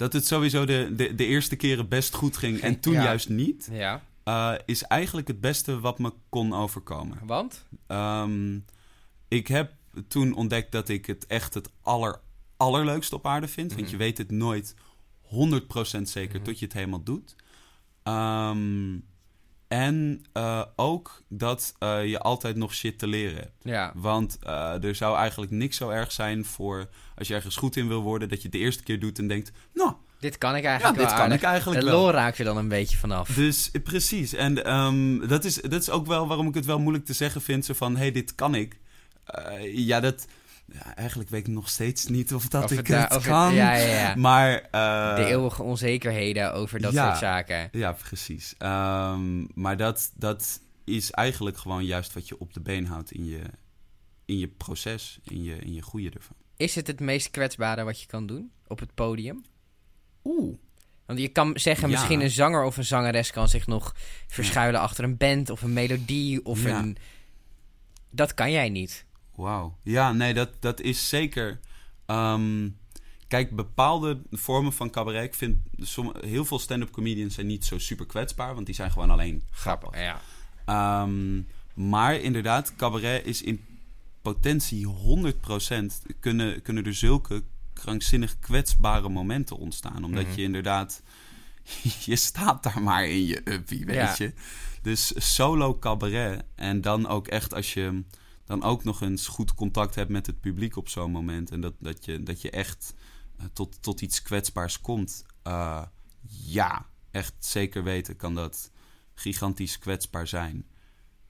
dat 0.03 0.13
het 0.13 0.27
sowieso 0.27 0.65
de, 0.65 0.93
de, 0.97 1.15
de 1.15 1.25
eerste 1.27 1.57
keren 1.57 1.89
best 1.89 2.15
goed 2.15 2.37
ging 2.37 2.61
en 2.61 2.81
toen 2.81 2.93
Ja. 2.93 3.03
juist 3.03 3.29
niet, 3.29 3.69
Ja. 3.73 4.03
eh, 4.25 4.55
is 4.67 4.83
eigenlijk 4.83 5.29
het 5.29 5.41
beste 5.41 5.81
wat 5.81 5.99
me 5.99 6.13
kon 6.29 6.55
overkomen. 6.55 7.19
Want? 7.27 7.65
Ehm, 7.87 8.59
ik 9.29 9.47
heb 9.47 9.73
toen 10.09 10.35
ontdekt 10.35 10.73
dat 10.73 10.89
ik 10.89 11.07
het 11.07 11.27
echt 11.27 11.55
het 11.55 11.71
aller, 11.81 12.21
allerleukste 12.57 13.15
op 13.15 13.27
aarde 13.27 13.49
vind. 13.49 13.69
Want 13.73 13.83
Mhm. 13.83 13.91
je 13.91 13.97
weet 13.97 14.19
het 14.19 14.31
nooit 14.31 14.75
100% 15.21 16.09
zeker 16.09 16.35
Mhm. 16.37 16.45
tot 16.45 16.59
je 16.59 16.65
het 16.65 16.75
helemaal 16.75 17.03
doet. 17.03 17.37
Ehm, 18.03 18.95
en 19.73 20.25
eh, 20.33 20.63
ook 20.77 21.23
dat 21.29 21.75
eh, 21.79 22.07
je 22.07 22.19
altijd 22.19 22.57
nog 22.57 22.75
shit 22.75 22.99
te 22.99 23.07
leren 23.07 23.37
hebt. 23.37 23.53
Ja. 23.63 23.93
Want 23.95 24.39
eh, 24.43 24.85
er 24.85 24.95
zou 24.95 25.17
eigenlijk 25.17 25.53
niks 25.53 25.77
zo 25.77 25.89
erg 25.89 26.13
zijn 26.13 26.45
voor 26.45 26.89
als 27.17 27.29
je 27.29 27.35
ergens 27.35 27.57
goed 27.57 27.77
in 27.77 27.89
wil 27.89 28.03
worden, 28.03 28.29
dat 28.29 28.39
je 28.39 28.43
het 28.43 28.53
de 28.53 28.59
eerste 28.59 28.83
keer 28.83 29.01
doet 29.01 29.19
en 29.19 29.29
denkt: 29.29 29.53
Nou, 29.75 29.93
Dit 30.19 30.39
kan 30.39 30.57
ik 30.57 30.63
ja, 30.63 30.69
eigenlijk 30.69 30.99
dit 30.99 31.09
wel 31.09 31.19
kan 31.19 31.33
ik 31.33 31.43
eigenlijk 31.43 31.81
De 31.81 31.91
lol 31.91 32.11
raak 32.11 32.37
je 32.37 32.45
dan 32.45 32.57
een 32.57 32.69
beetje 32.69 32.97
vanaf. 32.97 33.29
Dus 33.29 33.71
precies. 33.85 34.35
En 34.35 34.65
ehm, 34.65 35.27
dat, 35.27 35.45
is, 35.45 35.55
dat 35.55 35.81
is 35.81 35.91
ook 35.91 36.07
wel 36.07 36.27
waarom 36.27 36.49
ik 36.49 36.55
het 36.55 36.67
wel 36.67 36.79
moeilijk 36.79 37.05
te 37.05 37.13
zeggen 37.13 37.43
vind. 37.43 37.65
Zo 37.65 37.75
van, 37.75 37.93
hé, 37.93 37.99
hey, 37.99 38.13
dit 38.13 38.35
kan 38.35 38.55
ik. 38.55 38.81
Ja, 39.73 40.01
dat... 40.01 40.27
Ja, 40.73 40.95
eigenlijk 40.97 41.31
weet 41.31 41.47
ik 41.47 41.53
nog 41.55 41.69
steeds 41.69 42.07
niet 42.07 42.35
of 42.35 42.49
dat 42.49 42.65
Of 42.65 42.71
ik 42.73 42.87
het 42.87 43.09
of 43.11 43.15
het- 43.15 43.25
kan. 43.25 43.55
ja, 43.55 43.75
ja, 43.77 43.87
ja. 44.01 44.15
Maar... 44.15 44.69
eh, 44.71 45.17
de 45.17 45.25
eeuwige 45.25 45.63
onzekerheden 45.63 46.53
over 46.55 46.81
dat 46.81 46.95
soort 46.95 47.19
zaken. 47.19 47.69
Ja, 47.73 47.93
precies. 47.93 48.55
Ehm, 48.59 49.45
maar 49.55 49.77
dat, 49.77 50.13
dat 50.15 50.61
is 50.85 51.11
eigenlijk 51.11 51.57
gewoon 51.57 51.85
juist 51.85 52.13
wat 52.13 52.29
je 52.29 52.39
op 52.39 52.55
de 52.55 52.61
been 52.61 52.87
houdt 52.87 53.13
in 53.13 53.25
je, 53.27 53.41
in 54.25 54.39
je 54.39 54.49
proces. 54.49 55.19
In 55.25 55.43
je, 55.43 55.57
in 55.57 55.75
je 55.75 55.83
goede 55.83 56.11
ervan. 56.11 56.37
Is 56.57 56.75
het 56.75 56.87
het 56.87 57.01
meest 57.01 57.31
kwetsbare 57.31 57.85
wat 57.85 58.01
je 58.01 58.07
kan 58.07 58.27
doen 58.27 58.51
op 58.67 58.79
het 58.79 58.95
podium? 58.95 59.45
Oeh. 60.25 60.57
Want 61.07 61.19
je 61.19 61.29
kan 61.29 61.53
zeggen, 61.59 61.91
misschien 61.91 62.21
een 62.21 62.31
zanger 62.31 62.65
of 62.65 62.77
een 62.77 62.85
zangeres 62.85 63.31
kan 63.31 63.49
zich 63.49 63.67
nog 63.67 63.95
verschuilen 64.29 64.81
achter 64.81 65.05
een 65.05 65.17
band 65.17 65.51
of 65.51 65.63
een 65.63 65.73
melodie 65.73 66.45
of 66.45 66.63
Ja. 66.63 66.79
een... 66.79 66.97
Dat 68.11 68.35
kan 68.35 68.51
jij 68.51 68.69
niet. 68.69 69.05
Wauw. 69.35 69.77
Ja, 69.83 70.13
nee, 70.13 70.35
dat, 70.35 70.51
dat 70.61 70.81
is 70.81 71.09
zeker. 71.09 71.61
Ehm, 72.07 72.69
kijk, 73.29 73.57
bepaalde 73.57 74.23
vormen 74.31 74.73
van 74.73 74.91
cabaret. 74.91 75.25
Ik 75.25 75.35
vind 75.35 75.57
heel 76.21 76.45
veel 76.45 76.59
stand-up 76.59 76.91
comedians 76.91 77.35
zijn 77.35 77.47
niet 77.47 77.65
zo 77.65 77.79
super 77.79 78.07
kwetsbaar, 78.07 78.55
want 78.55 78.67
die 78.67 78.75
zijn 78.75 78.91
gewoon 78.91 79.11
alleen 79.11 79.43
grappig. 79.51 80.01
Ja. 80.01 80.21
Ehm, 80.65 81.41
maar 81.75 82.15
inderdaad, 82.15 82.77
cabaret 82.77 83.27
is 83.27 83.43
in 83.43 83.65
potentie 84.23 84.87
100% 84.87 86.03
kunnen, 86.21 86.63
kunnen 86.63 86.85
er 86.87 86.95
zulke 86.95 87.43
krankzinnig 87.73 88.39
kwetsbare 88.39 89.09
momenten 89.09 89.57
ontstaan. 89.57 90.05
Omdat 90.05 90.27
Mhm. 90.27 90.35
je 90.37 90.43
inderdaad, 90.43 91.03
je 92.05 92.17
staat 92.17 92.63
daar 92.63 92.83
maar 92.83 93.07
in 93.07 93.25
je 93.27 93.41
uppie, 93.45 93.85
weet 93.85 93.95
Ja. 93.97 94.15
je. 94.19 94.33
Dus 94.83 95.13
solo 95.35 95.79
cabaret 95.79 96.43
en 96.55 96.81
dan 96.81 97.07
ook 97.09 97.27
echt 97.29 97.55
als 97.55 97.75
je 97.75 98.03
dan 98.45 98.63
ook 98.63 98.85
nog 98.85 99.01
eens 99.01 99.27
goed 99.29 99.55
contact 99.55 99.95
hebt 99.95 100.11
met 100.11 100.27
het 100.27 100.41
publiek 100.41 100.77
op 100.77 100.89
zo'n 100.89 101.11
moment. 101.11 101.51
En 101.51 101.61
dat, 101.61 101.75
dat, 101.79 102.05
je, 102.05 102.23
dat 102.23 102.43
je 102.43 102.51
echt 102.51 102.95
eh, 103.39 103.45
tot, 103.53 103.83
tot 103.83 104.01
iets 104.01 104.23
kwetsbaars 104.23 104.81
komt. 104.81 105.25
Eh, 105.43 105.83
ja, 106.29 106.87
echt 107.11 107.35
zeker 107.39 107.83
weten 107.83 108.17
kan 108.17 108.35
dat 108.35 108.71
gigantisch 109.15 109.79
kwetsbaar 109.79 110.27
zijn. 110.27 110.67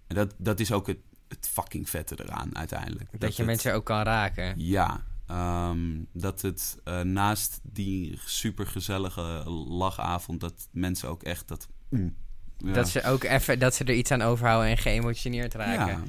En 0.07 0.15
dat, 0.17 0.35
dat 0.39 0.61
is 0.61 0.73
ook 0.73 0.87
het, 0.87 0.99
het 1.29 1.49
fucking 1.49 1.89
vette 1.91 2.23
eraan 2.23 2.57
uiteindelijk. 2.57 3.11
Dat, 3.21 3.31
je 3.31 3.37
het- 3.43 3.47
mensen 3.47 3.75
ook 3.75 3.85
kan 3.85 4.03
raken. 4.03 4.55
Ja, 4.61 5.05
ehm, 5.27 6.03
dat 6.13 6.41
het 6.41 6.79
eh, 6.85 7.01
naast 7.01 7.61
die 7.63 8.19
supergezellige 8.25 9.23
lachavond... 9.69 10.41
dat 10.41 10.69
mensen 10.73 11.09
ook 11.09 11.23
echt 11.23 11.49
dat... 11.49 11.69
mm, 11.89 12.17
ja. 12.59 12.73
Dat 12.73 12.89
ze 12.89 13.03
ook 13.05 13.25
even 13.25 13.59
dat 13.59 13.75
ze 13.75 13.85
er 13.85 13.95
iets 13.95 14.11
aan 14.11 14.23
overhouden 14.23 14.71
en 14.71 14.79
geëmotioneerd 14.79 15.55
raken. 15.55 15.87
Ja. 15.93 16.03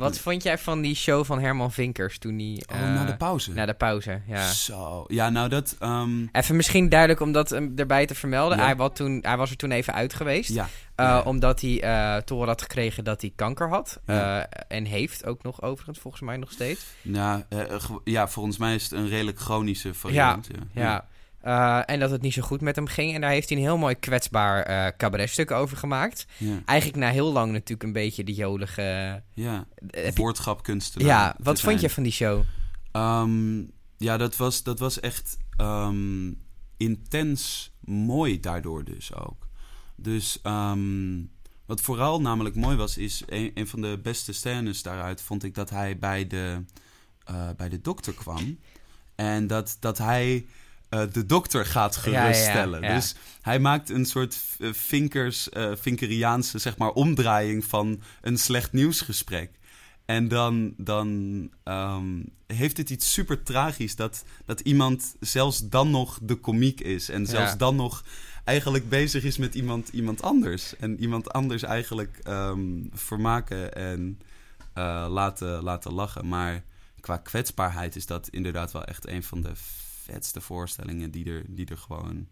Wat 0.00 0.18
vond 0.18 0.42
jij 0.42 0.58
van 0.58 0.80
die 0.80 0.94
show 0.94 1.24
van 1.24 1.40
Herman 1.40 1.72
Vinkers 1.72 2.18
toen 2.18 2.36
die... 2.36 2.64
Oh, 2.72 2.76
eh, 2.80 2.94
na 2.94 3.04
de 3.04 3.16
pauze. 3.16 3.52
Na 3.52 3.66
de 3.66 3.74
pauze, 3.74 4.20
ja. 4.26 4.50
Zo. 4.52 5.04
Ja, 5.08 5.30
nou 5.30 5.48
dat... 5.48 5.76
ehm, 5.78 6.26
Even 6.32 6.56
misschien 6.56 6.88
duidelijk 6.88 7.20
om 7.20 7.32
dat 7.32 7.52
eh, 7.52 7.62
erbij 7.76 8.06
te 8.06 8.14
vermelden. 8.14 8.58
Ja. 8.58 8.64
Hij, 8.64 8.76
was 8.76 8.90
toen, 8.94 9.18
hij 9.22 9.36
was 9.36 9.50
er 9.50 9.56
toen 9.56 9.70
even 9.70 9.94
uit 9.94 10.14
geweest. 10.14 10.48
ja. 10.50 10.68
eh, 10.94 11.04
ja. 11.06 11.20
Omdat 11.22 11.60
hij 11.60 11.80
eh 11.82 12.16
te 12.16 12.32
horen 12.34 12.48
had 12.48 12.62
gekregen 12.62 13.04
dat 13.04 13.20
hij 13.20 13.32
kanker 13.36 13.68
had. 13.68 14.00
Ja. 14.06 14.46
Eh, 14.46 14.76
en 14.76 14.84
heeft 14.84 15.26
ook 15.26 15.42
nog 15.42 15.62
overigens, 15.62 15.98
volgens 15.98 16.22
mij 16.22 16.36
nog 16.36 16.50
steeds. 16.52 16.84
Nou, 17.02 17.42
eh, 17.48 17.58
ja, 18.04 18.28
volgens 18.28 18.56
mij 18.56 18.74
is 18.74 18.82
het 18.82 18.92
een 18.92 19.08
redelijk 19.08 19.38
chronische 19.38 19.94
variant. 19.94 20.48
Ja, 20.72 20.82
Ja. 20.82 21.04
Eh, 21.40 21.80
en 21.86 22.00
dat 22.00 22.10
het 22.10 22.22
niet 22.22 22.32
zo 22.32 22.42
goed 22.42 22.60
met 22.60 22.76
hem 22.76 22.86
ging. 22.86 23.14
En 23.14 23.20
daar 23.20 23.30
heeft 23.30 23.48
hij 23.48 23.58
een 23.58 23.64
heel 23.64 23.78
mooi 23.78 23.94
kwetsbaar 23.94 24.62
eh 24.62 24.96
cabaretstuk 24.96 25.50
over 25.50 25.76
gemaakt. 25.76 26.26
ja, 26.36 26.62
Eigenlijk 26.64 26.98
na 26.98 27.10
heel 27.10 27.32
lang 27.32 27.52
natuurlijk 27.52 27.82
een 27.82 27.92
beetje 27.92 28.24
de 28.24 28.34
jolige... 28.34 29.22
ja. 29.34 29.66
eh, 29.90 30.12
Woordgrapkunstenaar 30.12 31.08
ja, 31.08 31.36
wat 31.38 31.60
vond 31.60 31.80
je 31.80 31.90
van 31.90 32.02
die 32.02 32.12
show? 32.12 32.42
Ehm, 32.92 33.62
ja, 33.96 34.16
dat 34.16 34.36
was, 34.36 34.62
dat 34.62 34.78
was 34.78 35.00
echt 35.00 35.36
ehm, 35.56 36.32
intens 36.76 37.72
mooi 37.80 38.40
daardoor 38.40 38.84
dus 38.84 39.14
ook. 39.14 39.48
Dus 39.96 40.38
ehm, 40.42 41.22
wat 41.66 41.80
vooral 41.80 42.20
namelijk 42.20 42.54
mooi 42.54 42.76
was, 42.76 42.96
is 42.96 43.22
een, 43.26 43.50
een 43.54 43.66
van 43.66 43.80
de 43.80 43.98
beste 44.02 44.32
scènes 44.32 44.82
daaruit 44.82 45.22
vond 45.22 45.44
ik 45.44 45.54
dat 45.54 45.70
hij 45.70 45.98
bij 45.98 46.26
de, 46.26 46.64
bij 47.56 47.68
de 47.68 47.80
dokter 47.80 48.14
kwam. 48.14 48.58
En 49.14 49.46
dat, 49.46 49.76
dat 49.80 49.98
hij 49.98 50.46
eh, 50.90 51.02
de 51.12 51.26
dokter 51.26 51.66
gaat 51.66 52.00
Ja, 52.04 52.10
ja, 52.10 52.16
ja, 52.16 52.20
geruststellen. 52.20 52.82
ja. 52.82 52.94
Dus 52.94 53.14
hij 53.42 53.58
maakt 53.58 53.90
een 53.90 54.04
soort 54.04 54.38
eh, 54.58 54.72
vinkers, 54.72 55.48
eh 55.48 55.72
vinkeriaanse 55.74 56.58
zeg 56.58 56.76
maar, 56.76 56.90
omdraaiing 56.90 57.64
van 57.64 58.02
een 58.20 58.38
slecht 58.38 58.72
nieuwsgesprek. 58.72 59.50
En 60.04 60.28
dan, 60.28 60.74
dan 60.76 61.50
ehm, 61.64 62.22
heeft 62.46 62.76
het 62.76 62.90
iets 62.90 63.12
super 63.12 63.42
tragisch 63.42 63.96
dat, 63.96 64.24
dat 64.44 64.60
iemand 64.60 65.14
zelfs 65.20 65.68
dan 65.68 65.90
nog 65.90 66.18
de 66.22 66.34
komiek 66.34 66.80
is. 66.80 67.08
En 67.08 67.26
zelfs 67.26 67.56
dan 67.56 67.76
nog 67.76 68.04
eigenlijk 68.44 68.88
bezig 68.88 69.24
is 69.24 69.38
met 69.38 69.54
iemand, 69.54 69.88
iemand 69.88 70.22
anders. 70.22 70.76
En 70.76 71.00
iemand 71.00 71.32
anders 71.32 71.62
eigenlijk 71.62 72.18
ehm, 72.22 72.60
vermaken 72.92 73.74
en 73.74 74.18
laten, 75.08 75.62
laten 75.62 75.92
lachen. 75.92 76.28
Maar 76.28 76.62
qua 77.00 77.16
kwetsbaarheid 77.16 77.96
is 77.96 78.06
dat 78.06 78.28
inderdaad 78.28 78.72
wel 78.72 78.84
echt 78.84 79.08
een 79.08 79.22
van 79.22 79.40
de 79.40 79.52
vetste 80.10 80.40
voorstellingen 80.40 81.10
die 81.10 81.24
er, 81.24 81.44
die 81.48 81.66
er 81.66 81.78
gewoon 81.78 82.28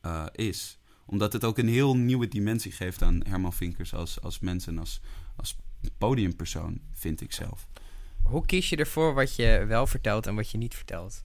eh, 0.00 0.26
is. 0.32 0.78
Omdat 1.04 1.32
het 1.32 1.44
ook 1.44 1.58
een 1.58 1.68
heel 1.68 1.96
nieuwe 1.96 2.28
dimensie 2.28 2.72
geeft 2.72 3.02
aan 3.02 3.20
Herman 3.26 3.52
Vinkers 3.52 3.94
als, 3.94 4.20
als 4.20 4.38
mens 4.38 4.66
en 4.66 4.78
als, 4.78 5.00
als 5.36 5.56
podiumpersoon, 5.98 6.80
vind 6.92 7.20
ik 7.20 7.32
zelf. 7.32 7.68
Hoe 8.22 8.46
kies 8.46 8.68
je 8.68 8.76
ervoor 8.76 9.14
wat 9.14 9.36
je 9.36 9.64
wel 9.66 9.86
vertelt 9.86 10.26
en 10.26 10.34
wat 10.34 10.50
je 10.50 10.58
niet 10.58 10.74
vertelt? 10.74 11.24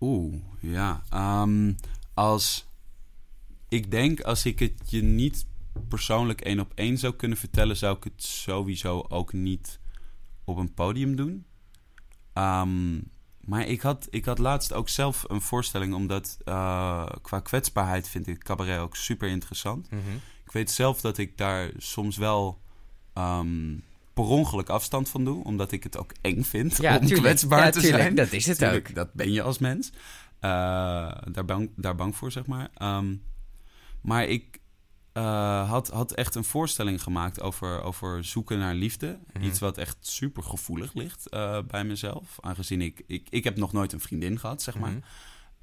Oeh, 0.00 0.34
ja. 0.60 1.02
Ehm, 1.10 1.72
als 2.14 2.66
ik 3.68 3.90
denk, 3.90 4.20
als 4.20 4.44
ik 4.44 4.58
het 4.58 4.90
je 4.90 5.02
niet 5.02 5.46
persoonlijk 5.88 6.40
één 6.40 6.60
op 6.60 6.72
één 6.74 6.98
zou 6.98 7.14
kunnen 7.14 7.38
vertellen, 7.38 7.76
zou 7.76 7.96
ik 7.96 8.04
het 8.04 8.22
sowieso 8.22 9.04
ook 9.08 9.32
niet 9.32 9.78
op 10.44 10.56
een 10.56 10.74
podium 10.74 11.16
doen. 11.16 11.44
Ehm, 12.32 12.98
maar 13.50 13.66
ik 13.66 13.80
had, 13.80 14.06
ik 14.10 14.24
had 14.24 14.38
laatst 14.38 14.72
ook 14.72 14.88
zelf 14.88 15.24
een 15.28 15.40
voorstelling, 15.40 15.94
omdat 15.94 16.38
uh, 16.44 17.06
qua 17.22 17.40
kwetsbaarheid 17.40 18.08
vind 18.08 18.26
ik 18.26 18.38
cabaret 18.38 18.78
ook 18.78 18.96
super 18.96 19.28
interessant. 19.28 19.90
Mhm. 19.90 20.00
Ik 20.44 20.52
weet 20.52 20.70
zelf 20.70 21.00
dat 21.00 21.18
ik 21.18 21.38
daar 21.38 21.70
soms 21.76 22.16
wel 22.16 22.60
ehm, 23.14 23.76
per 24.14 24.24
ongeluk 24.24 24.68
afstand 24.68 25.08
van 25.08 25.24
doe, 25.24 25.44
omdat 25.44 25.72
ik 25.72 25.82
het 25.82 25.96
ook 25.96 26.12
eng 26.20 26.42
vind 26.42 26.76
Ja, 26.76 26.92
om 26.94 27.00
tuurlijk. 27.00 27.20
kwetsbaar 27.20 27.64
Ja, 27.64 27.70
te 27.70 27.80
tuurlijk. 27.80 28.02
zijn. 28.02 28.14
Dat 28.14 28.32
is 28.32 28.46
het 28.46 28.58
Tuurlijk, 28.58 28.88
ook. 28.88 28.94
Dat 28.94 29.12
ben 29.12 29.32
je 29.32 29.42
als 29.42 29.58
mens. 29.58 29.90
Eh, 30.40 30.50
daar, 31.32 31.44
bang, 31.44 31.70
daar 31.76 31.94
bang 31.94 32.16
voor, 32.16 32.32
zeg 32.32 32.46
maar. 32.46 32.68
Ehm, 32.74 33.14
maar 34.00 34.24
ik 34.24 34.59
eh, 35.12 35.68
had, 35.68 35.88
had 35.88 36.12
echt 36.12 36.34
een 36.34 36.44
voorstelling 36.44 37.02
gemaakt 37.02 37.40
over, 37.40 37.82
over 37.82 38.24
zoeken 38.24 38.58
naar 38.58 38.74
liefde. 38.74 39.18
Mhm. 39.32 39.44
Iets 39.44 39.58
wat 39.58 39.78
echt 39.78 39.96
super 40.00 40.42
gevoelig 40.42 40.94
ligt 40.94 41.28
eh, 41.28 41.58
bij 41.66 41.84
mezelf. 41.84 42.38
Aangezien 42.40 42.80
ik, 42.80 43.02
ik... 43.06 43.26
Ik 43.30 43.44
heb 43.44 43.56
nog 43.56 43.72
nooit 43.72 43.92
een 43.92 44.00
vriendin 44.00 44.38
gehad, 44.38 44.62
zeg 44.62 44.78
maar. 44.78 44.90
Mhm. 44.90 45.00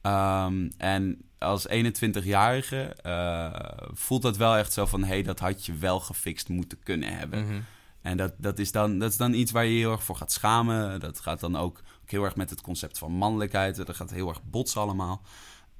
Ehm, 0.01 0.69
en 0.77 1.21
als 1.37 1.67
21-jarige 1.67 2.95
eh, 3.01 3.87
voelt 3.93 4.21
dat 4.21 4.37
wel 4.37 4.55
echt 4.55 4.73
zo 4.73 4.85
van... 4.85 5.01
hé, 5.01 5.07
hey, 5.07 5.23
dat 5.23 5.39
had 5.39 5.65
je 5.65 5.73
wel 5.73 5.99
gefixt 5.99 6.49
moeten 6.49 6.79
kunnen 6.83 7.17
hebben. 7.17 7.43
Mhm. 7.43 7.59
En 8.01 8.17
dat, 8.17 8.33
dat, 8.37 8.59
is 8.59 8.71
dan, 8.71 8.99
dat 8.99 9.11
is 9.11 9.17
dan 9.17 9.33
iets 9.33 9.51
waar 9.51 9.65
je 9.65 9.73
je 9.73 9.77
heel 9.77 9.91
erg 9.91 10.03
voor 10.03 10.15
gaat 10.15 10.31
schamen. 10.31 10.99
Dat 10.99 11.19
gaat 11.19 11.39
dan 11.39 11.55
ook, 11.55 11.77
ook 12.01 12.09
heel 12.09 12.23
erg 12.23 12.35
met 12.35 12.49
het 12.49 12.61
concept 12.61 12.97
van 12.97 13.11
mannelijkheid. 13.11 13.75
Dat 13.75 13.95
gaat 13.95 14.11
heel 14.11 14.29
erg 14.29 14.43
botsen 14.43 14.81
allemaal. 14.81 15.21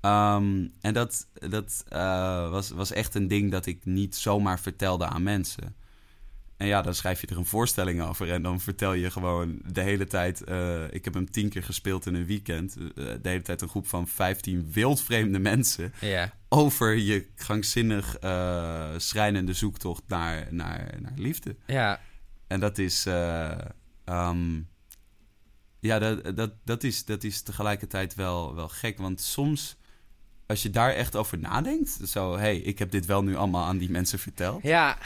Ehm, 0.02 0.68
en 0.82 0.94
dat, 0.94 1.28
dat 1.34 1.84
eh, 1.90 2.50
was, 2.50 2.70
was 2.70 2.92
echt 2.92 3.16
een 3.16 3.28
ding 3.28 3.52
dat 3.52 3.66
ik 3.66 3.86
niet 3.86 4.16
zomaar 4.16 4.60
vertelde 4.60 5.06
aan 5.06 5.24
mensen. 5.24 5.76
En 6.58 6.68
ja, 6.68 6.82
dan 6.82 6.96
schrijf 6.96 7.22
je 7.22 7.28
er 7.28 7.38
een 7.38 7.46
voorstelling 7.46 8.02
over 8.02 8.32
en 8.32 8.42
dan 8.42 8.60
vertel 8.60 8.94
je 8.94 9.12
gewoon 9.12 9.60
de 9.72 9.82
hele 9.82 10.06
tijd... 10.08 10.44
eh, 10.44 10.94
ik 10.94 11.06
heb 11.06 11.14
hem 11.14 11.32
tien 11.32 11.50
keer 11.50 11.64
gespeeld 11.64 12.06
in 12.06 12.16
een 12.16 12.26
weekend. 12.26 12.76
eh, 12.78 12.86
de 12.96 13.30
hele 13.30 13.42
tijd 13.42 13.62
een 13.62 13.70
groep 13.70 13.88
van 13.88 14.08
15 14.08 14.72
wildvreemde 14.72 15.40
mensen 15.40 15.94
Ja. 16.02 16.34
over 16.50 16.96
je 16.96 17.22
krankzinnig 17.36 18.18
eh, 18.18 18.90
schrijnende 18.98 19.54
zoektocht 19.54 20.04
naar, 20.08 20.48
naar, 20.54 20.94
naar 21.02 21.14
liefde. 21.16 21.56
Ja. 21.68 22.00
En 22.48 22.60
dat 22.60 22.78
is. 22.78 23.06
eh, 23.06 23.52
ehm, 24.06 24.62
ja, 25.80 26.00
dat, 26.00 26.36
dat, 26.38 26.52
dat, 26.64 26.84
is, 26.84 27.06
dat 27.06 27.24
is 27.24 27.42
tegelijkertijd 27.42 28.16
wel, 28.16 28.56
wel 28.56 28.68
gek. 28.70 28.98
Want 28.98 29.22
soms, 29.22 29.78
als 30.48 30.62
je 30.62 30.70
daar 30.70 30.94
echt 30.94 31.16
over 31.16 31.40
nadenkt, 31.40 32.00
zo, 32.06 32.32
hé, 32.34 32.38
hey, 32.40 32.58
ik 32.58 32.80
heb 32.80 32.92
dit 32.92 33.06
wel 33.06 33.24
nu 33.24 33.36
allemaal 33.36 33.66
aan 33.66 33.78
die 33.78 33.90
mensen 33.90 34.20
verteld. 34.20 34.64
Ja, 34.64 34.98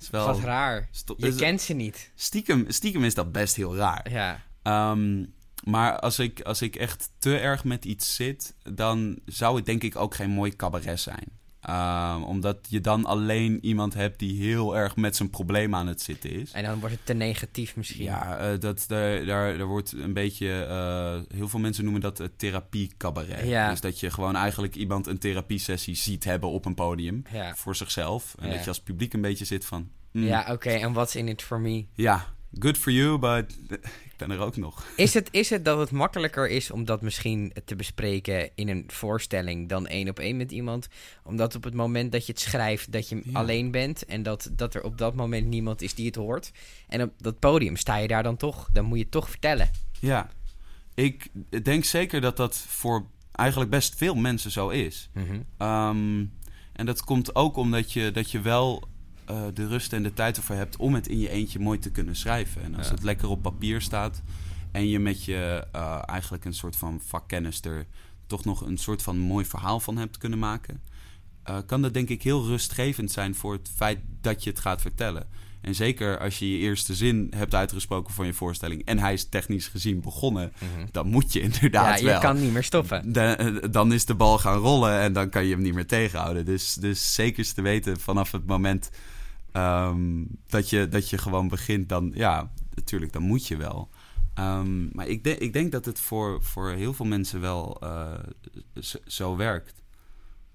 is 0.00 0.10
wel, 0.10 0.26
wat 0.26 0.40
raar. 0.40 0.88
Je 1.16 1.26
is- 1.26 1.36
kent 1.36 1.60
ze 1.60 1.72
niet. 1.72 2.10
stiekem, 2.14 2.64
stiekem 2.68 3.04
is 3.04 3.14
dat 3.14 3.32
best 3.32 3.56
heel 3.56 3.76
raar. 3.76 4.10
Ja. 4.10 4.42
Ehm, 4.62 5.24
maar 5.64 5.98
als 6.00 6.18
ik, 6.18 6.40
als 6.40 6.62
ik 6.62 6.76
echt 6.76 7.10
te 7.18 7.38
erg 7.38 7.64
met 7.64 7.84
iets 7.84 8.14
zit, 8.14 8.54
dan 8.62 9.18
zou 9.26 9.56
het 9.56 9.66
denk 9.66 9.82
ik 9.82 9.96
ook 9.96 10.14
geen 10.14 10.30
mooi 10.30 10.56
cabaret 10.56 11.00
zijn. 11.00 11.40
Ehm, 11.62 12.22
omdat 12.22 12.58
je 12.68 12.80
dan 12.80 13.04
alleen 13.04 13.58
iemand 13.64 13.94
hebt 13.94 14.18
die 14.18 14.42
heel 14.42 14.76
erg 14.76 14.96
met 14.96 15.16
zijn 15.16 15.30
probleem 15.30 15.74
aan 15.74 15.86
het 15.86 16.00
zitten 16.02 16.30
is. 16.30 16.52
En 16.52 16.64
dan 16.64 16.80
wordt 16.80 16.94
het 16.94 17.06
te 17.06 17.12
negatief 17.14 17.76
misschien. 17.76 18.04
Ja, 18.04 18.36
eh, 18.38 18.58
dat, 18.60 18.84
daar, 18.88 19.24
daar, 19.26 19.58
daar 19.58 19.66
wordt 19.66 19.92
een 19.92 20.12
beetje... 20.12 20.64
eh, 20.64 21.36
heel 21.36 21.48
veel 21.48 21.60
mensen 21.60 21.82
noemen 21.84 22.02
dat 22.02 22.18
het 22.18 22.38
therapie-cabaret. 22.38 23.46
Ja. 23.48 23.70
Dus 23.70 23.80
dat 23.80 24.00
je 24.00 24.10
gewoon 24.10 24.36
eigenlijk 24.36 24.74
iemand 24.74 25.06
een 25.06 25.18
therapiesessie 25.18 25.94
ziet 25.94 26.24
hebben 26.24 26.48
op 26.48 26.64
een 26.64 26.74
podium. 26.74 27.22
Ja. 27.32 27.54
Voor 27.54 27.76
zichzelf. 27.76 28.34
En 28.38 28.46
Ja. 28.48 28.52
dat 28.54 28.62
je 28.62 28.68
als 28.68 28.80
publiek 28.80 29.12
een 29.12 29.20
beetje 29.20 29.44
zit 29.44 29.64
van... 29.64 29.88
mm, 30.12 30.24
Ja, 30.24 30.52
oké. 30.52 30.70
En 30.70 30.92
what's 30.92 31.14
in 31.14 31.28
it 31.28 31.42
for 31.42 31.60
me? 31.60 31.84
ja, 31.94 32.26
good 32.58 32.78
for 32.78 32.92
you, 32.92 33.18
but 33.18 33.58
ben 34.26 34.36
er 34.36 34.42
ook 34.42 34.56
nog. 34.56 34.86
Is 34.96 35.14
het, 35.14 35.28
is 35.30 35.50
het 35.50 35.64
dat 35.64 35.78
het 35.78 35.90
makkelijker 35.90 36.48
is 36.50 36.70
om 36.70 36.84
dat 36.84 37.02
misschien 37.02 37.52
te 37.64 37.76
bespreken 37.76 38.50
in 38.54 38.68
een 38.68 38.84
voorstelling 38.86 39.68
dan 39.68 39.86
één 39.86 40.08
op 40.08 40.18
één 40.18 40.36
met 40.36 40.52
iemand? 40.52 40.88
Omdat 41.24 41.54
op 41.54 41.64
het 41.64 41.74
moment 41.74 42.12
dat 42.12 42.26
je 42.26 42.32
het 42.32 42.40
schrijft, 42.40 42.92
dat 42.92 43.08
je 43.08 43.20
Ja. 43.24 43.38
alleen 43.38 43.70
bent 43.70 44.04
en 44.04 44.22
dat, 44.22 44.50
dat 44.52 44.74
er 44.74 44.82
op 44.82 44.98
dat 44.98 45.14
moment 45.14 45.46
niemand 45.46 45.82
is 45.82 45.94
die 45.94 46.06
het 46.06 46.14
hoort. 46.16 46.52
En 46.88 47.02
op 47.02 47.12
dat 47.18 47.38
podium 47.38 47.76
sta 47.76 47.96
je 47.96 48.08
daar 48.08 48.22
dan 48.22 48.36
toch, 48.36 48.68
dan 48.72 48.84
moet 48.84 48.96
je 48.96 49.02
het 49.02 49.12
toch 49.12 49.30
vertellen. 49.30 49.70
Ja, 50.00 50.30
ik 50.94 51.28
denk 51.62 51.84
zeker 51.84 52.20
dat 52.20 52.36
dat 52.36 52.56
voor 52.56 53.06
eigenlijk 53.32 53.70
best 53.70 53.96
veel 53.96 54.14
mensen 54.14 54.50
zo 54.50 54.68
is. 54.68 55.10
Ehm, 55.58 56.24
en 56.72 56.86
dat 56.86 57.04
komt 57.04 57.34
ook 57.34 57.56
omdat 57.56 57.92
je, 57.92 58.10
dat 58.10 58.30
je 58.30 58.40
wel 58.40 58.88
eh, 59.32 59.42
de 59.54 59.66
rust 59.66 59.92
en 59.92 60.02
de 60.02 60.12
tijd 60.14 60.36
ervoor 60.36 60.56
hebt 60.56 60.76
om 60.76 60.94
het 60.94 61.08
in 61.08 61.18
je 61.18 61.28
eentje 61.28 61.58
mooi 61.58 61.78
te 61.78 61.90
kunnen 61.90 62.16
schrijven. 62.16 62.62
En 62.62 62.74
als 62.74 62.86
Ja. 62.86 62.92
het 62.94 63.02
lekker 63.02 63.28
op 63.28 63.42
papier 63.42 63.80
staat 63.80 64.22
en 64.72 64.88
je 64.88 64.98
met 64.98 65.24
je 65.24 65.66
eh, 65.72 65.98
eigenlijk 66.06 66.44
een 66.44 66.54
soort 66.54 66.76
van 66.76 67.00
vakkennis 67.06 67.60
er 67.64 67.86
toch 68.26 68.44
nog 68.44 68.60
een 68.66 68.78
soort 68.78 69.02
van 69.02 69.18
mooi 69.18 69.44
verhaal 69.44 69.80
van 69.80 69.96
hebt 69.96 70.18
kunnen 70.18 70.38
maken, 70.38 70.80
eh, 71.42 71.56
kan 71.66 71.82
dat 71.82 71.94
denk 71.94 72.08
ik 72.08 72.22
heel 72.22 72.46
rustgevend 72.46 73.10
zijn 73.12 73.34
voor 73.34 73.52
het 73.52 73.70
feit 73.76 73.98
dat 74.20 74.44
je 74.44 74.50
het 74.50 74.58
gaat 74.58 74.80
vertellen. 74.80 75.26
En 75.60 75.74
zeker 75.74 76.18
als 76.18 76.38
je 76.38 76.50
je 76.52 76.58
eerste 76.58 76.94
zin 76.94 77.32
hebt 77.36 77.54
uitgesproken 77.54 78.14
van 78.14 78.26
je 78.26 78.32
voorstelling 78.32 78.84
en 78.84 78.98
hij 78.98 79.12
is 79.12 79.24
technisch 79.28 79.68
gezien 79.68 80.00
begonnen, 80.00 80.52
dan 80.90 81.06
moet 81.06 81.32
je 81.32 81.38
Ja, 81.38 81.44
inderdaad 81.44 81.98
je 82.00 82.04
wel. 82.06 82.20
kan 82.20 82.40
niet 82.40 82.52
meer 82.52 82.62
stoppen. 82.64 83.12
De- 83.12 83.68
dan 83.70 83.92
is 83.92 84.04
de 84.04 84.14
bal 84.14 84.38
gaan 84.38 84.58
rollen 84.58 85.00
en 85.00 85.12
dan 85.12 85.28
kan 85.28 85.44
je 85.44 85.52
hem 85.54 85.62
niet 85.62 85.74
meer 85.74 85.86
tegenhouden. 85.86 86.44
Dus, 86.44 86.74
dus 86.74 87.14
zeker 87.14 87.54
te 87.54 87.62
weten 87.62 88.00
vanaf 88.00 88.32
het 88.32 88.46
moment 88.46 88.90
ehm, 89.52 90.24
dat, 90.46 90.70
je, 90.70 90.88
dat 90.88 91.10
je 91.10 91.18
gewoon 91.18 91.48
begint, 91.48 91.88
dan 91.88 92.10
ja, 92.14 92.52
natuurlijk, 92.74 93.12
dan 93.12 93.22
moet 93.22 93.46
je 93.46 93.56
wel. 93.56 93.88
Ehm, 94.34 94.96
maar 94.96 95.06
ik, 95.06 95.24
denk 95.24 95.38
ik 95.38 95.52
denk 95.52 95.72
dat 95.72 95.84
het 95.84 96.00
voor, 96.00 96.42
voor 96.42 96.70
heel 96.70 96.94
veel 96.94 97.06
mensen 97.06 97.40
wel 97.40 97.80
eh, 97.80 98.18
zo, 99.06 99.36
werkt. 99.36 99.82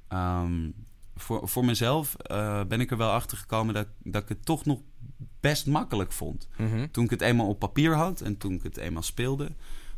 Ehm, 0.07 0.69
voor, 1.15 1.47
voor 1.49 1.65
mezelf 1.65 2.15
eh, 2.15 2.61
ben 2.63 2.79
ik 2.79 2.91
er 2.91 2.97
wel 2.97 3.11
achter 3.11 3.37
gekomen 3.37 3.73
dat, 3.73 3.87
dat 4.03 4.21
ik 4.23 4.29
het 4.29 4.45
toch 4.45 4.65
nog 4.65 4.79
best 5.39 5.67
makkelijk 5.67 6.11
vond. 6.11 6.47
Mhm. 6.57 6.87
Toen 6.91 7.03
ik 7.03 7.09
het 7.09 7.21
eenmaal 7.21 7.47
op 7.47 7.59
papier 7.59 7.95
had 7.95 8.21
en 8.21 8.37
toen 8.37 8.53
ik 8.53 8.63
het 8.63 8.77
eenmaal 8.77 9.01
speelde, 9.03 9.51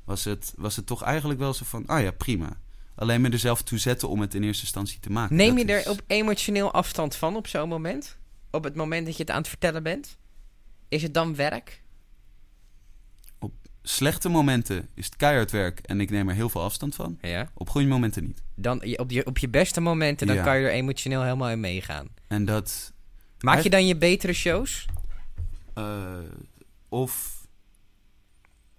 was 0.04 0.24
het, 0.24 0.54
was 0.58 0.76
het 0.76 0.86
toch 0.86 1.02
eigenlijk 1.02 1.40
wel 1.40 1.54
zo 1.54 1.66
van: 1.66 1.86
ah 1.88 2.02
ja, 2.02 2.12
prima. 2.12 2.58
Alleen 2.96 3.22
me 3.22 3.30
er 3.30 3.40
zelf 3.40 3.62
toe 3.64 3.78
zetten 3.78 4.10
om 4.10 4.20
het 4.22 4.34
in 4.36 4.44
eerste 4.44 4.64
instantie 4.64 5.00
te 5.00 5.12
maken. 5.12 5.36
Neem 5.36 5.58
je 5.58 5.66
er 5.66 5.80
is- 5.80 5.88
op 5.88 6.02
emotioneel 6.08 6.72
afstand 6.72 7.16
van 7.16 7.36
op 7.36 7.48
zo'n 7.48 7.70
moment? 7.70 8.18
Op 8.52 8.64
het 8.64 8.76
moment 8.76 9.06
dat 9.06 9.16
je 9.16 9.22
het 9.22 9.32
aan 9.32 9.38
het 9.38 9.48
vertellen 9.48 9.84
bent? 9.84 10.18
Is 10.90 11.02
het 11.02 11.14
dan 11.14 11.36
werk? 11.36 11.82
Slechte 13.82 14.30
momenten 14.30 14.90
is 14.94 15.06
het 15.06 15.16
keihard 15.16 15.52
werk 15.52 15.80
en 15.80 16.02
ik 16.02 16.10
neem 16.10 16.30
er 16.30 16.36
heel 16.36 16.50
veel 16.50 16.62
afstand 16.62 16.96
van. 16.96 17.18
Ja. 17.22 17.52
Op 17.54 17.70
goede 17.70 17.88
momenten 17.88 18.24
niet. 18.24 18.42
Dan, 18.56 18.98
op, 18.98 19.12
je, 19.12 19.26
op 19.26 19.38
je 19.38 19.50
beste 19.50 19.82
momenten, 19.82 20.28
dan 20.28 20.36
Ja. 20.36 20.44
kan 20.44 20.60
je 20.60 20.66
er 20.66 20.72
emotioneel 20.72 21.24
helemaal 21.24 21.50
in 21.50 21.60
meegaan. 21.60 22.08
En 22.28 22.46
dat. 22.46 22.94
Maak 23.40 23.60
je 23.62 23.70
dan 23.70 23.88
je 23.88 23.96
betere 23.98 24.34
shows? 24.34 24.86
eh, 25.74 26.18
of. 26.90 27.38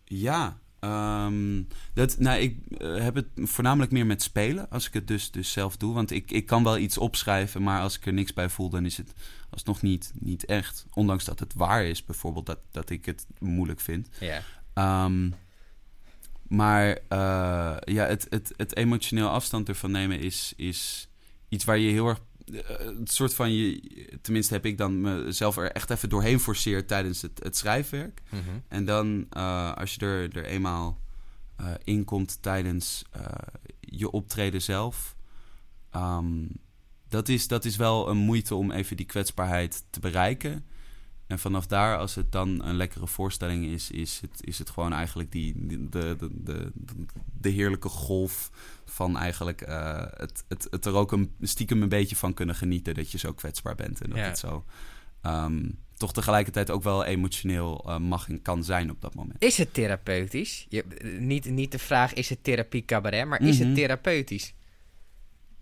Ja. 0.05 0.59
Ehm, 0.81 1.63
dat, 1.95 2.19
nou, 2.19 2.41
ik 2.41 2.59
eh, 2.79 2.97
heb 2.97 3.15
het 3.15 3.27
voornamelijk 3.35 3.93
meer 3.93 4.07
met 4.07 4.23
spelen. 4.23 4.71
Als 4.71 4.87
ik 4.87 4.93
het 4.93 5.09
dus, 5.09 5.31
dus 5.31 5.53
zelf 5.53 5.77
doe. 5.77 5.95
Want 5.95 6.11
ik, 6.11 6.31
ik 6.31 6.47
kan 6.47 6.65
wel 6.65 6.79
iets 6.79 6.99
opschrijven. 6.99 7.63
Maar 7.63 7.81
als 7.81 7.97
ik 7.97 8.07
er 8.07 8.13
niks 8.13 8.33
bij 8.33 8.49
voel, 8.49 8.69
dan 8.69 8.85
is 8.85 8.97
het 8.97 9.13
alsnog 9.51 9.83
niet, 9.83 10.13
niet 10.15 10.45
echt. 10.45 10.87
Ondanks 10.95 11.25
dat 11.25 11.41
het 11.41 11.55
waar 11.55 11.85
is, 11.85 12.05
bijvoorbeeld. 12.05 12.47
Dat, 12.47 12.59
dat 12.71 12.91
ik 12.91 13.05
het 13.05 13.27
moeilijk 13.39 13.81
vind. 13.81 14.09
Ja. 14.21 14.43
Ehm, 14.75 15.31
maar 16.49 16.99
eh, 17.09 17.77
ja, 17.85 18.07
het, 18.07 18.27
het, 18.31 18.53
het 18.57 18.77
emotioneel 18.77 19.29
afstand 19.29 19.69
ervan 19.69 19.91
nemen 19.91 20.21
is, 20.21 20.53
is 20.57 21.09
iets 21.49 21.65
waar 21.65 21.79
je 21.79 21.91
heel 21.91 22.07
erg. 22.09 22.21
Eh, 22.55 22.87
Het 22.99 23.13
soort 23.13 23.35
van 23.35 23.53
je. 23.53 23.81
Tenminste, 24.23 24.55
heb 24.55 24.67
ik 24.67 24.79
dan 24.79 25.01
mezelf 25.01 25.57
er 25.57 25.71
echt 25.73 25.91
even 25.91 26.09
doorheen 26.09 26.41
forceerd 26.41 26.89
tijdens 26.89 27.23
het, 27.23 27.41
het 27.43 27.57
schrijfwerk. 27.57 28.23
Mhm. 28.29 28.41
En 28.69 28.85
dan, 28.85 29.27
eh, 29.31 29.73
als 29.75 29.95
je 29.95 30.01
er, 30.07 30.37
er 30.37 30.45
eenmaal 30.45 31.01
eh 31.57 31.67
in 31.85 32.05
komt 32.05 32.39
tijdens 32.43 33.03
je 33.81 34.11
optreden 34.11 34.63
zelf. 34.63 35.17
ehm, 35.91 36.47
dat, 37.09 37.29
is, 37.29 37.49
dat 37.49 37.65
is 37.65 37.77
wel 37.77 38.09
een 38.09 38.17
moeite 38.17 38.55
om 38.55 38.71
even 38.71 38.97
die 38.97 39.07
kwetsbaarheid 39.07 39.85
te 39.91 40.01
bereiken. 40.01 40.65
En 41.27 41.39
vanaf 41.39 41.67
daar, 41.67 41.97
als 41.99 42.15
het 42.15 42.33
dan 42.33 42.65
een 42.65 42.77
lekkere 42.77 43.07
voorstelling 43.07 43.65
is, 43.67 43.91
is 43.91 44.21
het, 44.21 44.47
is 44.47 44.59
het 44.59 44.71
gewoon 44.71 44.93
eigenlijk 44.93 45.33
die, 45.33 45.67
die- 45.67 45.89
de, 45.89 46.17
de, 46.19 46.29
de, 46.35 46.73
de 47.41 47.49
heerlijke 47.49 47.89
golf 47.89 48.51
van 48.91 49.17
eigenlijk 49.19 49.61
eh, 49.61 50.03
het, 50.17 50.45
het, 50.49 50.67
het 50.71 50.85
er 50.87 50.95
ook 50.95 51.13
een, 51.13 51.35
stiekem 51.41 51.83
een 51.83 51.89
beetje 51.89 52.17
van 52.17 52.35
kunnen 52.35 52.55
genieten 52.55 52.95
dat 52.95 53.11
je 53.11 53.19
zo 53.19 53.33
kwetsbaar 53.33 53.75
bent. 53.75 54.01
En 54.01 54.09
dat 54.11 54.19
Ja. 54.19 54.25
het 54.25 54.39
zo 54.39 54.65
ehm, 55.23 55.69
toch 55.97 56.13
tegelijkertijd 56.13 56.71
ook 56.71 56.83
wel 56.83 57.05
emotioneel 57.05 57.85
eh, 57.89 57.97
mag 57.99 58.29
en 58.29 58.43
kan 58.43 58.65
zijn 58.65 58.91
op 58.91 59.01
dat 59.01 59.15
moment. 59.15 59.43
Is 59.43 59.59
het 59.59 59.75
therapeutisch? 59.75 60.67
Je, 60.69 60.83
eh, 60.85 61.19
niet, 61.19 61.45
niet 61.51 61.73
de 61.73 61.79
vraag 61.79 62.15
is 62.15 62.29
het 62.29 62.45
therapie 62.45 62.85
cabaret, 62.85 63.27
maar 63.27 63.41
is 63.43 63.59
Mhm. 63.59 63.67
het 63.67 63.77
therapeutisch? 63.77 64.55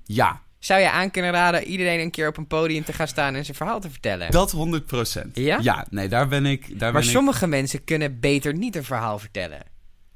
Ja, 0.04 0.42
Zou 0.58 0.80
je 0.80 0.90
aan 0.90 1.10
kunnen 1.10 1.30
raden 1.30 1.64
iedereen 1.64 2.00
een 2.00 2.10
keer 2.10 2.28
op 2.28 2.36
een 2.36 2.46
podium 2.46 2.84
te 2.84 2.92
gaan 2.92 3.08
staan 3.08 3.34
en 3.34 3.44
zijn 3.44 3.56
verhaal 3.56 3.80
te 3.80 3.90
vertellen? 3.90 4.30
dat 4.30 4.50
100%. 4.50 5.36
Ja? 5.36 5.58
Ja, 5.62 5.86
nee, 5.90 6.08
daar 6.08 6.28
ben 6.28 6.46
ik. 6.46 6.68
Daar 6.68 6.92
maar 6.92 7.00
ben 7.00 7.10
ik, 7.10 7.16
sommige 7.16 7.46
mensen 7.46 7.84
kunnen 7.84 8.20
beter 8.20 8.54
niet 8.54 8.76
een 8.76 8.84
verhaal 8.84 9.18
vertellen. 9.18 9.62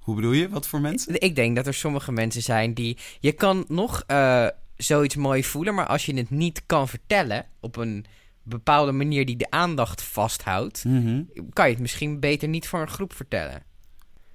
Hoe 0.03 0.15
bedoel 0.15 0.33
je? 0.33 0.49
Wat 0.49 0.67
voor 0.69 0.81
mensen? 0.81 1.21
Ik 1.21 1.35
denk 1.35 1.57
dat 1.57 1.67
er 1.67 1.75
sommige 1.75 2.13
mensen 2.13 2.43
zijn 2.43 2.75
die. 2.75 2.99
Je 3.21 3.33
kan 3.33 3.65
nog 3.69 4.03
eh, 4.07 4.47
zoiets 4.77 5.17
mooi 5.17 5.45
voelen, 5.45 5.75
maar 5.75 5.87
als 5.87 6.07
je 6.07 6.15
het 6.15 6.31
niet 6.31 6.63
kan 6.67 6.89
vertellen 6.89 7.47
op 7.61 7.77
een 7.77 8.05
bepaalde 8.43 8.93
manier 8.93 9.27
die 9.27 9.37
de 9.37 9.51
aandacht 9.51 10.03
vasthoudt, 10.03 10.85
Mhm. 10.85 11.23
kan 11.53 11.67
je 11.67 11.73
het 11.73 11.81
misschien 11.81 12.21
beter 12.21 12.49
niet 12.49 12.69
voor 12.69 12.81
een 12.81 12.89
groep 12.89 13.13
vertellen. 13.15 13.63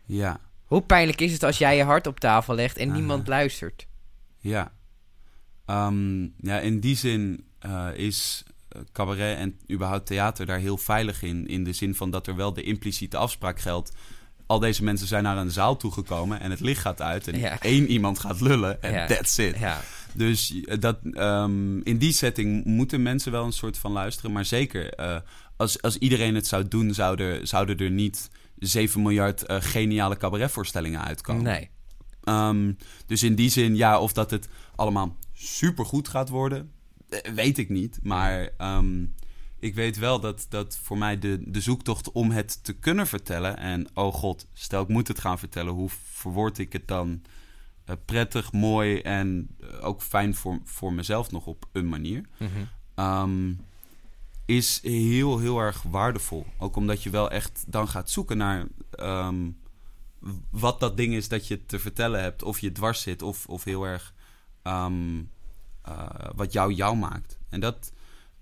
Ja, 0.05 0.39
Hoe 0.65 0.81
pijnlijk 0.81 1.21
is 1.21 1.31
het 1.31 1.43
als 1.43 1.57
jij 1.57 1.75
je 1.77 1.83
hart 1.83 2.07
op 2.07 2.19
tafel 2.19 2.55
legt 2.55 2.77
en 2.77 2.87
Aha. 2.89 2.97
niemand 2.97 3.27
luistert? 3.27 3.87
ja. 4.39 4.71
Ehm, 5.65 6.21
ja, 6.23 6.59
in 6.59 6.79
die 6.79 6.95
zin 6.95 7.45
eh, 7.59 7.87
is 7.95 8.43
eh, 8.69 8.81
cabaret 8.91 9.37
en 9.37 9.59
überhaupt 9.71 10.05
theater 10.05 10.45
daar 10.45 10.59
heel 10.59 10.77
veilig 10.77 11.21
in. 11.23 11.47
In 11.47 11.63
de 11.63 11.73
zin 11.73 11.95
van 11.95 12.11
dat 12.11 12.27
er 12.27 12.35
wel 12.35 12.53
de 12.53 12.63
impliciete 12.63 13.17
afspraak 13.17 13.59
geldt. 13.59 13.91
Al 14.47 14.59
deze 14.59 14.83
mensen 14.83 15.07
zijn 15.07 15.23
naar 15.23 15.37
een 15.37 15.51
zaal 15.51 15.77
toegekomen 15.77 16.39
en 16.39 16.51
het 16.51 16.59
licht 16.59 16.81
gaat 16.81 17.01
uit. 17.01 17.27
En 17.27 17.39
Ja. 17.39 17.59
één 17.61 17.87
iemand 17.87 18.19
gaat 18.19 18.41
lullen 18.41 18.81
en 18.81 18.91
Ja. 18.93 19.07
that's 19.07 19.37
it. 19.37 19.57
Ja. 19.59 19.81
Dus 20.13 20.61
eh, 20.63 20.79
dat, 20.79 20.97
ehm, 21.11 21.79
in 21.79 21.97
die 21.97 22.11
setting 22.13 22.65
moeten 22.65 23.01
mensen 23.01 23.31
wel 23.31 23.45
een 23.45 23.51
soort 23.51 23.77
van 23.77 23.91
luisteren. 23.91 24.31
Maar 24.31 24.45
zeker, 24.45 24.93
eh, 24.93 25.17
als, 25.57 25.81
als 25.81 25.97
iedereen 25.97 26.35
het 26.35 26.47
zou 26.47 26.67
doen, 26.67 26.93
zouden, 26.93 27.47
zouden 27.47 27.77
er 27.77 27.91
niet 27.91 28.29
7 28.59 29.01
miljard 29.01 29.43
eh, 29.45 29.57
geniale 29.59 30.17
cabaretvoorstellingen 30.17 31.03
uitkomen. 31.03 31.43
Nee. 31.43 31.69
Ehm, 32.23 32.71
dus 33.05 33.23
in 33.23 33.35
die 33.35 33.49
zin, 33.49 33.75
ja, 33.75 33.99
of 33.99 34.13
dat 34.13 34.31
het 34.31 34.47
allemaal 34.75 35.15
supergoed 35.33 36.07
gaat 36.07 36.29
worden, 36.29 36.71
weet 37.35 37.57
ik 37.57 37.69
niet. 37.69 37.99
Maar 38.03 38.49
ehm, 38.57 39.05
ik 39.59 39.75
weet 39.75 39.97
wel 39.97 40.19
dat, 40.19 40.45
dat 40.49 40.77
voor 40.77 40.97
mij 40.97 41.19
de, 41.19 41.39
de 41.45 41.61
zoektocht 41.61 42.11
om 42.11 42.31
het 42.31 42.63
te 42.63 42.73
kunnen 42.73 43.07
vertellen... 43.07 43.57
en 43.57 43.87
oh 43.93 44.13
god, 44.13 44.47
stel 44.53 44.81
ik 44.81 44.87
moet 44.87 45.07
het 45.07 45.19
gaan 45.19 45.39
vertellen, 45.39 45.73
hoe 45.73 45.89
verwoord 46.11 46.57
ik 46.57 46.73
het 46.73 46.87
dan 46.87 47.21
eh, 47.85 47.95
prettig, 48.05 48.51
mooi... 48.51 48.99
en 48.99 49.47
eh, 49.59 49.85
ook 49.85 50.01
fijn 50.01 50.35
voor, 50.35 50.59
voor 50.63 50.93
mezelf 50.93 51.31
nog 51.31 51.45
op 51.45 51.67
een 51.71 51.89
manier... 51.89 52.25
Mhm. 52.37 52.49
Ehm, 52.95 53.53
is 54.47 54.79
heel, 54.81 55.39
heel 55.39 55.59
erg 55.59 55.81
waardevol. 55.81 56.45
Ook 56.57 56.75
omdat 56.75 57.03
je 57.03 57.09
wel 57.09 57.31
echt 57.31 57.63
dan 57.67 57.87
gaat 57.87 58.09
zoeken 58.09 58.37
naar 58.37 58.67
ehm, 58.91 59.49
wat 60.49 60.79
dat 60.79 60.97
ding 60.97 61.13
is 61.13 61.27
dat 61.27 61.47
je 61.47 61.65
te 61.65 61.79
vertellen 61.79 62.21
hebt. 62.21 62.43
Of 62.43 62.59
je 62.59 62.71
dwars 62.71 63.01
zit, 63.01 63.21
of, 63.21 63.45
of 63.47 63.63
heel 63.63 63.83
erg 63.83 64.13
ehm, 64.61 65.23
eh, 65.81 66.29
wat 66.35 66.53
jou 66.53 66.73
jou 66.73 66.97
maakt. 66.97 67.39
En 67.49 67.59
dat 67.59 67.91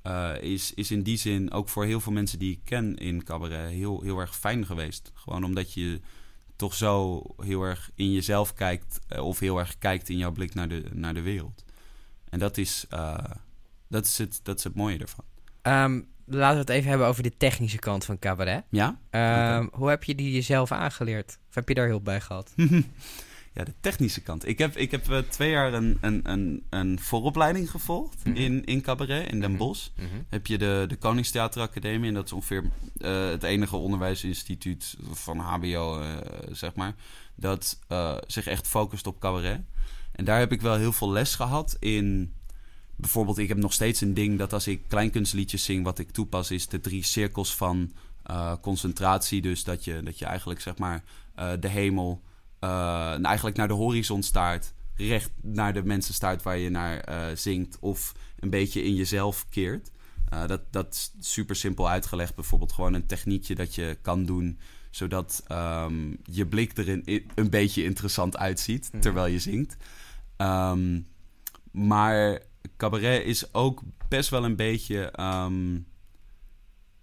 eh, 0.06 0.34
is, 0.42 0.74
is 0.74 0.92
in 0.92 1.04
die 1.04 1.18
zin 1.18 1.52
ook 1.52 1.70
voor 1.70 1.86
heel 1.86 2.00
veel 2.00 2.12
mensen 2.12 2.40
die 2.40 2.52
ik 2.52 2.60
ken 2.64 2.96
in 2.96 3.24
cabaret 3.24 3.70
heel, 3.70 4.02
heel 4.02 4.20
erg 4.20 4.36
fijn 4.36 4.66
geweest. 4.66 5.12
Gewoon 5.14 5.44
omdat 5.44 5.74
je 5.74 6.00
toch 6.56 6.74
zo 6.74 7.22
heel 7.38 7.64
erg 7.64 7.92
in 7.96 8.12
jezelf 8.12 8.54
kijkt, 8.54 9.00
eh, 9.08 9.26
of 9.26 9.40
heel 9.40 9.60
erg 9.60 9.78
kijkt 9.78 10.10
in 10.10 10.18
jouw 10.18 10.32
blik 10.32 10.54
naar 10.54 10.68
de, 10.68 10.84
naar 10.94 11.14
de 11.14 11.22
wereld. 11.22 11.66
En 12.30 12.40
dat 12.40 12.58
is, 12.58 12.86
eh, 12.90 13.18
dat, 13.88 14.06
is 14.06 14.18
het, 14.18 14.40
dat 14.44 14.58
is 14.58 14.64
het 14.64 14.76
mooie 14.76 14.98
ervan. 14.98 15.26
Ehm, 15.62 16.02
laten 16.26 16.56
we 16.56 16.62
het 16.62 16.70
even 16.70 16.90
hebben 16.90 17.08
over 17.08 17.24
de 17.24 17.38
technische 17.38 17.80
kant 17.80 18.06
van 18.06 18.20
cabaret. 18.20 18.64
Ja? 18.70 19.00
Ehm, 19.10 19.68
Hoe 19.72 19.90
heb 19.90 20.04
je 20.04 20.16
die 20.16 20.32
jezelf 20.32 20.72
aangeleerd? 20.72 21.38
Of 21.50 21.56
heb 21.56 21.68
je 21.68 21.76
daar 21.76 21.88
hulp 21.88 22.04
bij 22.04 22.22
gehad? 22.22 22.54
ja, 23.56 23.64
de 23.64 23.74
technische 23.80 24.22
kant. 24.22 24.48
Ik 24.48 24.58
heb, 24.58 24.78
ik 24.78 24.92
heb 24.92 25.10
eh, 25.10 25.18
twee 25.20 25.50
jaar 25.50 25.74
een, 25.74 25.98
een, 26.02 26.20
een, 26.24 26.64
een 26.70 27.00
vooropleiding 27.00 27.72
gevolgd 27.72 28.26
Mhm. 28.26 28.36
in, 28.36 28.66
in 28.66 28.82
cabaret 28.82 29.32
in 29.32 29.40
Den 29.40 29.50
Mhm. 29.50 29.60
Bosch. 29.60 29.88
Heb 30.30 30.48
je 30.48 30.58
de, 30.58 30.86
de 30.88 30.96
Koningstheateracademie 30.96 32.08
en 32.08 32.14
dat 32.14 32.26
is 32.26 32.32
ongeveer 32.32 32.64
eh, 32.98 33.28
het 33.30 33.44
enige 33.44 33.76
onderwijsinstituut 33.76 34.96
van 35.12 35.38
HBO, 35.40 36.00
eh, 36.02 36.08
zeg 36.52 36.76
maar, 36.76 36.96
dat 37.36 37.80
zich 38.28 38.48
echt 38.48 38.68
focust 38.68 39.08
op 39.08 39.20
cabaret. 39.20 39.62
En 40.12 40.26
daar 40.26 40.40
heb 40.40 40.52
ik 40.52 40.62
wel 40.62 40.76
heel 40.76 40.94
veel 40.94 41.12
les 41.12 41.36
gehad 41.36 41.78
in. 41.80 42.34
Bijvoorbeeld, 42.96 43.38
ik 43.38 43.48
heb 43.48 43.58
nog 43.58 43.74
steeds 43.74 44.02
een 44.02 44.14
ding 44.14 44.38
dat 44.38 44.54
als 44.54 44.68
ik 44.68 44.82
kleinkunstliedjes 44.88 45.64
zing, 45.64 45.84
wat 45.84 46.00
ik 46.00 46.12
toepas, 46.12 46.52
is 46.52 46.68
de 46.68 46.80
drie 46.80 47.04
cirkels 47.04 47.56
van 47.56 47.92
concentratie. 48.62 49.42
Dus 49.42 49.64
dat 49.64 49.84
je, 49.84 50.02
dat 50.04 50.20
je 50.20 50.26
eigenlijk 50.26 50.62
zeg 50.62 50.78
maar 50.78 51.04
de 51.60 51.68
hemel 51.68 52.22
nou, 52.68 53.24
eigenlijk 53.24 53.58
naar 53.58 53.68
de 53.68 53.74
horizon 53.74 54.24
staart. 54.24 54.74
Recht 54.96 55.32
naar 55.42 55.74
de 55.74 55.84
mensen 55.84 56.14
staart 56.14 56.44
waar 56.44 56.58
je 56.58 56.70
naar 56.70 57.00
eh, 57.00 57.36
zingt. 57.36 57.78
Of 57.80 58.14
een 58.40 58.50
beetje 58.50 58.84
in 58.84 58.96
jezelf 58.96 59.46
keert. 59.50 59.92
Eh, 60.30 60.48
dat, 60.48 60.62
dat 60.72 60.94
is 60.94 61.12
super 61.20 61.56
simpel 61.56 61.90
uitgelegd. 61.90 62.36
Bijvoorbeeld 62.36 62.72
gewoon 62.74 62.94
een 62.94 63.06
techniekje 63.06 63.56
dat 63.56 63.76
je 63.76 63.98
kan 64.02 64.26
doen. 64.26 64.60
Zodat 64.90 65.44
ehm, 65.48 66.14
je 66.24 66.46
blik 66.48 66.78
er 66.78 66.90
een, 66.90 67.26
een 67.36 67.50
beetje 67.50 67.84
interessant 67.84 68.38
uitziet 68.38 68.90
Mhm. 68.92 69.02
terwijl 69.02 69.28
je 69.34 69.40
zingt. 69.40 69.78
Ehm, 70.38 71.02
maar 71.72 72.42
cabaret 72.78 73.26
is 73.26 73.54
ook 73.54 73.82
best 74.10 74.30
wel 74.30 74.46
een 74.46 74.56
beetje. 74.56 75.12
ehm, 75.12 75.78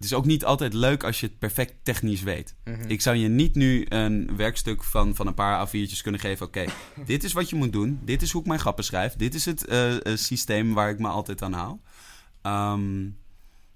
het 0.02 0.10
is 0.10 0.16
ook 0.16 0.26
niet 0.26 0.44
altijd 0.44 0.72
leuk 0.72 1.04
als 1.04 1.20
je 1.20 1.26
het 1.26 1.38
perfect 1.38 1.74
technisch 1.82 2.22
weet. 2.22 2.54
Mhm. 2.64 2.90
Ik 2.90 3.00
zou 3.00 3.16
je 3.16 3.28
niet 3.28 3.54
nu 3.54 3.86
een 3.88 4.36
werkstuk 4.36 4.82
van, 4.84 5.14
van 5.14 5.26
een 5.26 5.34
paar 5.34 5.68
A4'tjes 5.68 6.02
kunnen 6.02 6.20
geven. 6.20 6.46
Oké, 6.46 6.64
dit 7.06 7.24
is 7.24 7.32
wat 7.32 7.50
je 7.50 7.56
moet 7.56 7.72
doen. 7.72 8.00
Dit 8.04 8.22
is 8.22 8.30
hoe 8.30 8.40
ik 8.40 8.46
mijn 8.46 8.60
grappen 8.60 8.84
schrijf. 8.84 9.14
Dit 9.16 9.34
is 9.34 9.44
het 9.44 9.66
eh, 9.66 9.94
eh, 9.94 10.16
systeem 10.16 10.74
waar 10.74 10.90
ik 10.90 10.98
me 10.98 11.08
altijd 11.08 11.42
aan 11.42 11.52
hou. 11.52 11.76
Ehm, 12.42 13.08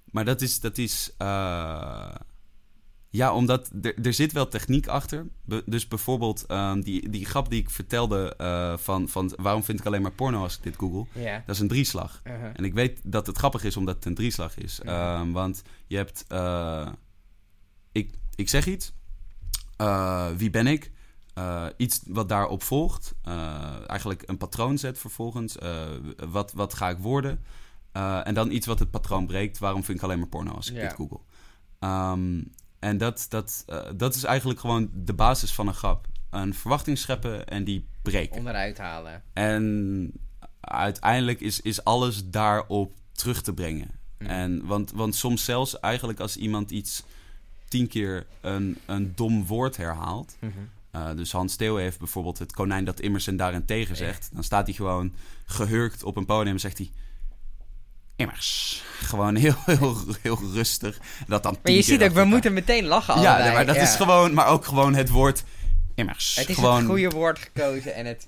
maar 0.05 0.25
dat 0.25 0.41
is... 0.41 0.61
Dat 0.61 0.79
is 0.79 1.15
eh, 1.19 2.15
ja, 3.17 3.35
omdat 3.35 3.71
er, 3.83 3.95
er 4.07 4.13
zit 4.13 4.33
wel 4.33 4.49
techniek 4.49 4.87
achter. 4.87 5.27
Be- 5.45 5.63
dus 5.67 5.89
bijvoorbeeld 5.89 6.47
ehm, 6.47 6.81
die, 6.81 7.09
die 7.11 7.25
grap 7.27 7.51
die 7.51 7.61
ik 7.61 7.71
vertelde 7.71 8.35
eh, 8.37 8.77
van, 8.77 9.09
van... 9.09 9.33
waarom 9.37 9.63
vind 9.65 9.81
ik 9.81 9.87
alleen 9.87 10.03
maar 10.03 10.13
porno 10.13 10.43
als 10.43 10.57
ik 10.57 10.63
dit 10.63 10.77
google? 10.77 11.07
Dat 11.47 11.55
is 11.55 11.61
een 11.61 11.69
drieslag. 11.69 12.21
Uh-huh. 12.25 12.51
En 12.53 12.65
ik 12.65 12.75
weet 12.75 13.01
dat 13.05 13.27
het 13.27 13.37
grappig 13.39 13.65
is 13.65 13.77
omdat 13.77 13.95
het 13.95 14.05
een 14.05 14.15
drieslag 14.15 14.57
is. 14.59 14.81
Ja. 14.83 15.21
Ehm, 15.21 15.31
want 15.33 15.63
je 15.87 15.97
hebt... 15.97 16.25
eh, 16.29 16.89
ik, 17.93 18.15
ik 18.35 18.49
zeg 18.49 18.67
iets. 18.67 18.93
Eh, 19.77 20.27
wie 20.37 20.51
ben 20.51 20.67
ik? 20.67 20.91
Iets 21.77 22.01
wat 22.07 22.29
daarop 22.29 22.63
volgt. 22.63 23.15
Eigenlijk 23.87 24.23
een 24.27 24.37
patroon 24.39 24.79
zet 24.79 24.99
vervolgens. 24.99 25.57
Wat, 26.29 26.53
wat 26.53 26.75
ga 26.75 26.89
ik 26.91 26.99
worden? 26.99 27.45
En 28.25 28.35
dan 28.35 28.51
iets 28.51 28.67
wat 28.67 28.79
het 28.79 28.91
patroon 28.91 29.27
breekt. 29.27 29.59
Waarom 29.59 29.85
vind 29.85 29.99
ik 29.99 30.05
alleen 30.05 30.19
maar 30.19 30.29
porno 30.29 30.53
als 30.53 30.71
ik 30.71 30.77
Ja. 30.77 30.83
dit 30.83 30.93
google? 30.93 31.21
Ehm, 31.79 32.43
en 32.87 32.99
dat, 32.99 33.27
dat, 33.29 33.65
eh, 33.67 33.85
dat 33.95 34.15
is 34.15 34.25
eigenlijk 34.25 34.61
gewoon 34.61 34.91
de 34.95 35.15
basis 35.15 35.53
van 35.53 35.67
een 35.67 35.75
grap. 35.75 36.07
Een 36.31 36.55
verwachting 36.55 36.99
scheppen 36.99 37.47
en 37.47 37.65
die 37.65 37.87
breken. 38.03 38.37
Onderuit 38.37 38.79
halen. 38.79 39.23
En 39.33 40.13
uiteindelijk 40.61 41.41
is, 41.41 41.61
is 41.61 41.85
alles 41.85 42.31
daarop 42.31 42.93
terug 43.13 43.43
te 43.43 43.55
brengen. 43.55 43.91
Mhm. 44.19 44.31
En, 44.31 44.67
want, 44.67 44.93
want 44.93 45.15
soms 45.15 45.45
zelfs 45.45 45.81
eigenlijk 45.81 46.21
als 46.21 46.37
iemand 46.37 46.71
iets 46.71 47.03
tien 47.69 47.89
keer 47.89 48.27
een, 48.41 48.79
een 48.87 49.13
dom 49.15 49.47
woord 49.47 49.77
herhaalt. 49.77 50.37
Mhm. 50.39 50.53
eh, 50.91 51.11
dus 51.17 51.33
Hans 51.33 51.57
Theo 51.57 51.77
heeft 51.77 51.99
bijvoorbeeld 51.99 52.39
het 52.39 52.53
konijn 52.53 52.85
dat 52.85 53.01
immers 53.01 53.27
en 53.27 53.37
daarentegen 53.37 53.97
zegt. 53.97 54.31
Dan 54.33 54.45
staat 54.45 54.67
hij 54.67 54.75
gewoon 54.75 55.13
gehurkt 55.45 56.03
op 56.03 56.17
een 56.17 56.27
podium 56.27 56.55
en 56.55 56.61
zegt 56.61 56.79
hij... 56.79 56.91
Immers. 58.17 58.83
Gewoon 59.01 59.35
heel, 59.35 59.55
heel, 59.67 59.97
heel 60.23 60.39
rustig. 60.53 60.99
Dat 61.27 61.43
dan 61.43 61.57
Maar 61.63 61.73
je 61.73 61.83
ziet 61.83 62.03
ook, 62.03 62.11
we 62.13 62.25
moeten 62.25 62.53
meteen 62.53 62.85
lachen 62.85 63.21
Ja, 63.21 63.33
allebei. 63.35 63.55
maar 63.55 63.67
dat 63.67 63.75
Ja. 63.77 63.83
is 63.83 63.95
gewoon... 63.97 64.35
Maar 64.35 64.47
ook 64.47 64.65
gewoon 64.65 64.95
het 64.95 65.09
woord 65.09 65.45
immers. 65.95 66.37
Het 66.37 66.49
is 66.49 66.55
gewoon 66.55 66.77
het 66.77 66.87
goede 66.87 67.09
woord 67.09 67.39
gekozen 67.39 67.95
en 67.95 68.07
het... 68.07 68.27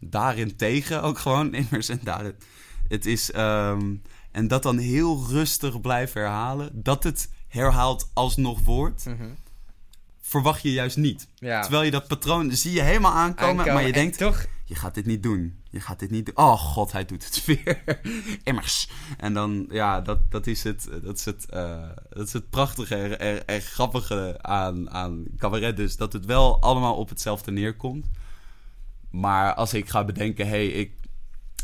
daarin 0.00 0.56
tegen 0.56 1.02
ook 1.02 1.18
gewoon 1.18 1.54
immers 1.54 1.88
en 1.88 2.00
daarin. 2.02 2.34
Het 2.88 3.06
is 3.06 3.30
ehm, 3.30 3.94
en 4.32 4.48
dat 4.48 4.62
dan 4.62 4.78
heel 4.78 5.26
rustig 5.28 5.80
blijven 5.80 6.20
herhalen, 6.20 6.70
dat 6.72 7.02
het 7.04 7.28
herhaalt 7.48 8.10
alsnog 8.14 8.60
wordt, 8.64 9.04
Mhm. 9.06 9.28
verwacht 10.22 10.62
je 10.62 10.72
juist 10.72 10.96
niet. 10.96 11.28
Ja. 11.34 11.60
Terwijl 11.62 11.82
je 11.82 11.90
dat 11.90 12.06
patroon 12.08 12.52
zie 12.52 12.72
je 12.72 12.82
helemaal 12.82 13.12
aankomen, 13.12 13.48
Aankomen 13.50 13.72
maar 13.72 13.82
je 13.82 13.88
en 13.92 13.94
denkt 14.00 14.18
toch... 14.18 14.44
je 14.68 14.74
gaat 14.74 14.94
dit 14.94 15.06
niet 15.06 15.22
doen. 15.22 15.62
Je 15.70 15.80
gaat 15.80 15.98
dit 15.98 16.10
niet 16.10 16.26
doen. 16.26 16.36
Oh 16.36 16.60
god, 16.60 16.92
hij 16.92 17.04
doet 17.04 17.24
het 17.24 17.44
weer. 17.46 18.00
Immers. 18.42 18.88
En 19.18 19.34
dan, 19.34 19.66
ja, 19.70 20.00
dat, 20.00 20.30
dat 20.30 20.46
is 20.46 20.62
het, 20.62 20.88
dat 21.02 21.18
is 21.18 21.24
het, 21.24 21.50
eh, 21.50 21.88
dat 22.08 22.26
is 22.26 22.32
het 22.32 22.50
prachtige 22.50 23.16
en, 23.16 23.46
en, 23.46 23.60
grappige 23.60 24.38
aan, 24.40 24.90
aan 24.90 25.24
cabaret. 25.38 25.76
Dus 25.76 25.96
dat 25.96 26.12
het 26.12 26.24
wel 26.24 26.60
allemaal 26.62 26.96
op 26.96 27.08
hetzelfde 27.08 27.50
neerkomt. 27.50 28.06
Maar 29.10 29.54
als 29.54 29.74
ik 29.74 29.88
ga 29.88 30.04
bedenken, 30.04 30.48
hey, 30.48 30.66
ik, 30.66 30.92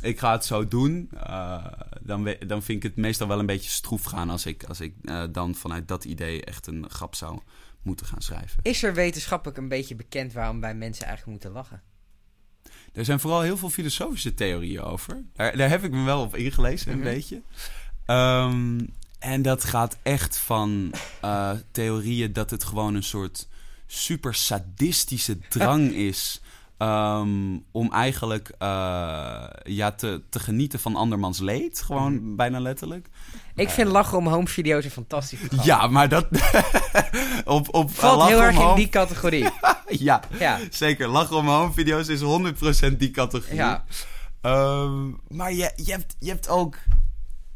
ik 0.01 0.19
ga 0.19 0.33
het 0.33 0.45
zo 0.45 0.69
doen, 0.69 1.11
uh, 1.15 1.67
dan, 2.01 2.37
dan 2.47 2.63
vind 2.63 2.85
ik 2.85 2.91
het 2.91 2.97
meestal 2.97 3.29
wel 3.29 3.39
een 3.39 3.47
beetje 3.47 3.71
stroef 3.71 4.05
gaan 4.05 4.31
als 4.31 4.47
ik, 4.47 4.65
als 4.65 4.81
ik 4.81 4.95
eh, 5.05 5.25
dan 5.31 5.55
vanuit 5.55 5.89
dat 5.89 6.05
idee 6.05 6.45
echt 6.45 6.67
een 6.67 6.91
grap 6.91 7.15
zou 7.15 7.41
moeten 7.83 8.07
gaan 8.07 8.23
schrijven. 8.23 8.59
Is 8.63 8.83
er 8.83 8.95
wetenschappelijk 8.95 9.59
een 9.59 9.69
beetje 9.69 9.95
bekend 9.95 10.33
waarom 10.33 10.61
wij 10.61 10.75
mensen 10.75 11.07
eigenlijk 11.07 11.33
moeten 11.33 11.63
lachen? 11.63 11.83
Er 12.93 13.05
zijn 13.05 13.21
vooral 13.21 13.41
heel 13.41 13.57
veel 13.57 13.71
filosofische 13.71 14.35
theorieën 14.35 14.81
over. 14.83 15.23
Daar, 15.35 15.57
daar 15.57 15.69
heb 15.69 15.85
ik 15.85 15.91
me 15.91 16.05
wel 16.05 16.21
op 16.23 16.37
ingelezen, 16.37 16.93
een 16.93 16.99
Mhm. 16.99 17.07
beetje. 17.09 17.43
Ehm, 18.07 18.81
en 19.19 19.43
dat 19.43 19.65
gaat 19.65 19.97
echt 20.03 20.39
van 20.39 20.93
eh, 21.21 21.51
theorieën 21.71 22.33
dat 22.33 22.51
het 22.51 22.65
gewoon 22.65 22.95
een 22.95 23.03
soort 23.03 23.49
super 23.87 24.35
sadistische 24.35 25.39
drang 25.49 25.93
is. 26.11 26.41
Ehm, 26.87 27.59
om 27.73 27.93
eigenlijk 27.93 28.53
eh, 28.59 29.43
ja, 29.63 29.91
te, 29.93 30.23
te 30.31 30.39
genieten 30.39 30.79
van 30.81 30.97
andermans 30.97 31.39
leed. 31.41 31.81
Gewoon 31.83 32.15
Mhm. 32.15 32.37
bijna 32.37 32.61
letterlijk. 32.61 33.09
Ik 33.55 33.69
vind 33.71 33.89
lachen 33.89 34.19
om 34.19 34.27
home 34.27 34.47
video's 34.47 34.85
een 34.85 34.91
fantastisch 34.91 35.39
programma. 35.39 35.65
Ja, 35.65 35.87
maar 35.87 36.09
dat. 36.09 36.27
op, 37.45 37.75
op 37.75 37.91
Valt 37.95 38.25
heel 38.29 38.43
erg 38.43 38.55
om 38.55 38.61
in 38.61 38.67
Home- 38.67 38.77
die 38.77 38.89
categorie. 38.89 39.49
Ja, 39.89 40.21
Ja. 40.39 40.59
zeker. 40.71 41.09
Lachen 41.09 41.37
om 41.37 41.49
home 41.49 41.73
video's 41.73 42.09
is 42.09 42.21
100% 42.21 42.97
die 42.99 43.11
categorie. 43.11 43.55
Ja. 43.57 43.85
Ehm, 44.41 45.09
maar 45.29 45.53
je, 45.53 45.73
je, 45.77 45.91
hebt, 45.93 46.17
je 46.19 46.29
hebt 46.29 46.49
ook. 46.49 46.77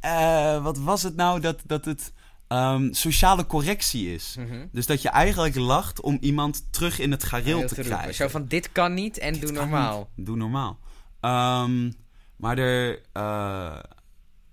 eh, 0.01 0.63
wat 0.63 0.79
was 0.79 1.03
het 1.03 1.17
nou? 1.17 1.41
Dat, 1.41 1.61
dat 1.67 1.85
het 1.85 2.13
ehm, 2.49 2.93
sociale 2.93 3.47
correctie 3.47 4.15
is. 4.15 4.37
Mhm. 4.39 4.67
Dus 4.73 4.87
dat 4.87 5.03
je 5.03 5.09
eigenlijk 5.09 5.55
lacht 5.55 6.01
om 6.01 6.19
iemand 6.21 6.73
terug 6.73 6.99
in 6.99 7.11
het 7.11 7.25
gareel 7.25 7.67
te 7.67 7.75
krijgen. 7.75 8.15
Zo 8.15 8.29
van, 8.29 8.47
dit 8.47 8.73
kan 8.73 8.95
niet 8.95 9.19
en 9.19 9.41
doe 9.41 9.53
normaal. 9.53 10.11
Doe 10.17 10.37
normaal. 10.37 10.79
Ehm, 11.21 11.91
maar 12.37 12.59
er. 12.59 13.03
eh, 13.13 13.79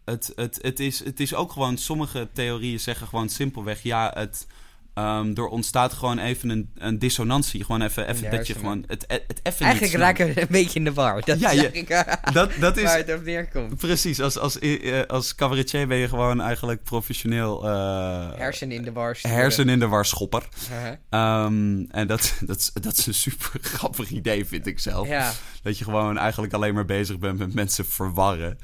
het, 0.05 0.31
het, 0.35 0.59
het, 0.61 0.79
is, 0.79 1.03
het 1.03 1.19
is 1.19 1.33
ook 1.33 1.51
gewoon. 1.51 1.77
Sommige 1.77 2.29
theorieën 2.33 2.79
zeggen 2.79 3.07
gewoon 3.07 3.29
simpelweg. 3.29 3.83
Ja, 3.83 4.11
het. 4.13 4.47
Ehm, 4.93 5.31
er 5.35 5.45
ontstaat 5.47 5.93
gewoon 5.93 6.19
even 6.19 6.49
een, 6.49 6.69
een 6.77 6.99
dissonantie. 6.99 7.63
Gewoon 7.63 7.81
even, 7.81 8.07
even 8.09 8.31
dat 8.31 8.47
je 8.47 8.53
gewoon. 8.53 8.83
Het, 8.87 9.03
het, 9.07 9.39
even 9.43 9.65
Eigenlijk 9.65 9.93
raken 9.95 10.33
we 10.33 10.41
een 10.41 10.47
beetje 10.49 10.79
in 10.79 10.83
de 10.85 10.93
war. 10.93 11.21
Dat 11.25 11.39
Ja, 11.39 11.51
je- 11.51 11.59
eigenlijk 11.69 12.05
Dat, 12.33 12.51
dat 12.59 12.77
is. 12.77 12.83
waar 12.83 12.97
het 12.97 13.13
op 13.13 13.23
neerkomt. 13.23 13.75
Precies, 13.77 14.19
als, 14.21 14.37
als, 14.37 14.59
eh, 14.59 15.01
als 15.07 15.35
cabaretier 15.35 15.87
ben 15.87 15.97
je 15.97 16.07
gewoon 16.07 16.41
eigenlijk 16.41 16.83
professioneel... 16.83 17.63
eh 17.69 18.37
Hersen 18.37 18.71
in 18.71 18.83
de 18.83 18.91
war 18.91 19.15
sturen. 19.15 19.37
hersen 19.37 19.69
in 19.69 19.79
de 19.79 19.87
war 19.87 20.05
schopper. 20.05 20.43
Uh-huh. 20.71 20.93
Ehm, 21.09 21.83
en 21.89 22.07
dat, 22.07 22.33
dat, 22.45 22.57
is, 22.57 22.71
dat 22.81 22.97
is 22.97 23.05
een 23.05 23.13
super 23.13 23.49
grappig 23.73 24.09
idee, 24.09 24.45
vind 24.45 24.67
ik 24.67 24.79
zelf. 24.79 25.07
Ja. 25.07 25.31
Dat 25.63 25.77
je 25.77 25.83
gewoon 25.83 26.17
eigenlijk 26.17 26.53
alleen 26.53 26.73
maar 26.73 26.85
bezig 26.85 27.19
bent 27.19 27.37
met 27.37 27.53
mensen 27.53 27.85
verwarren. 27.85 28.57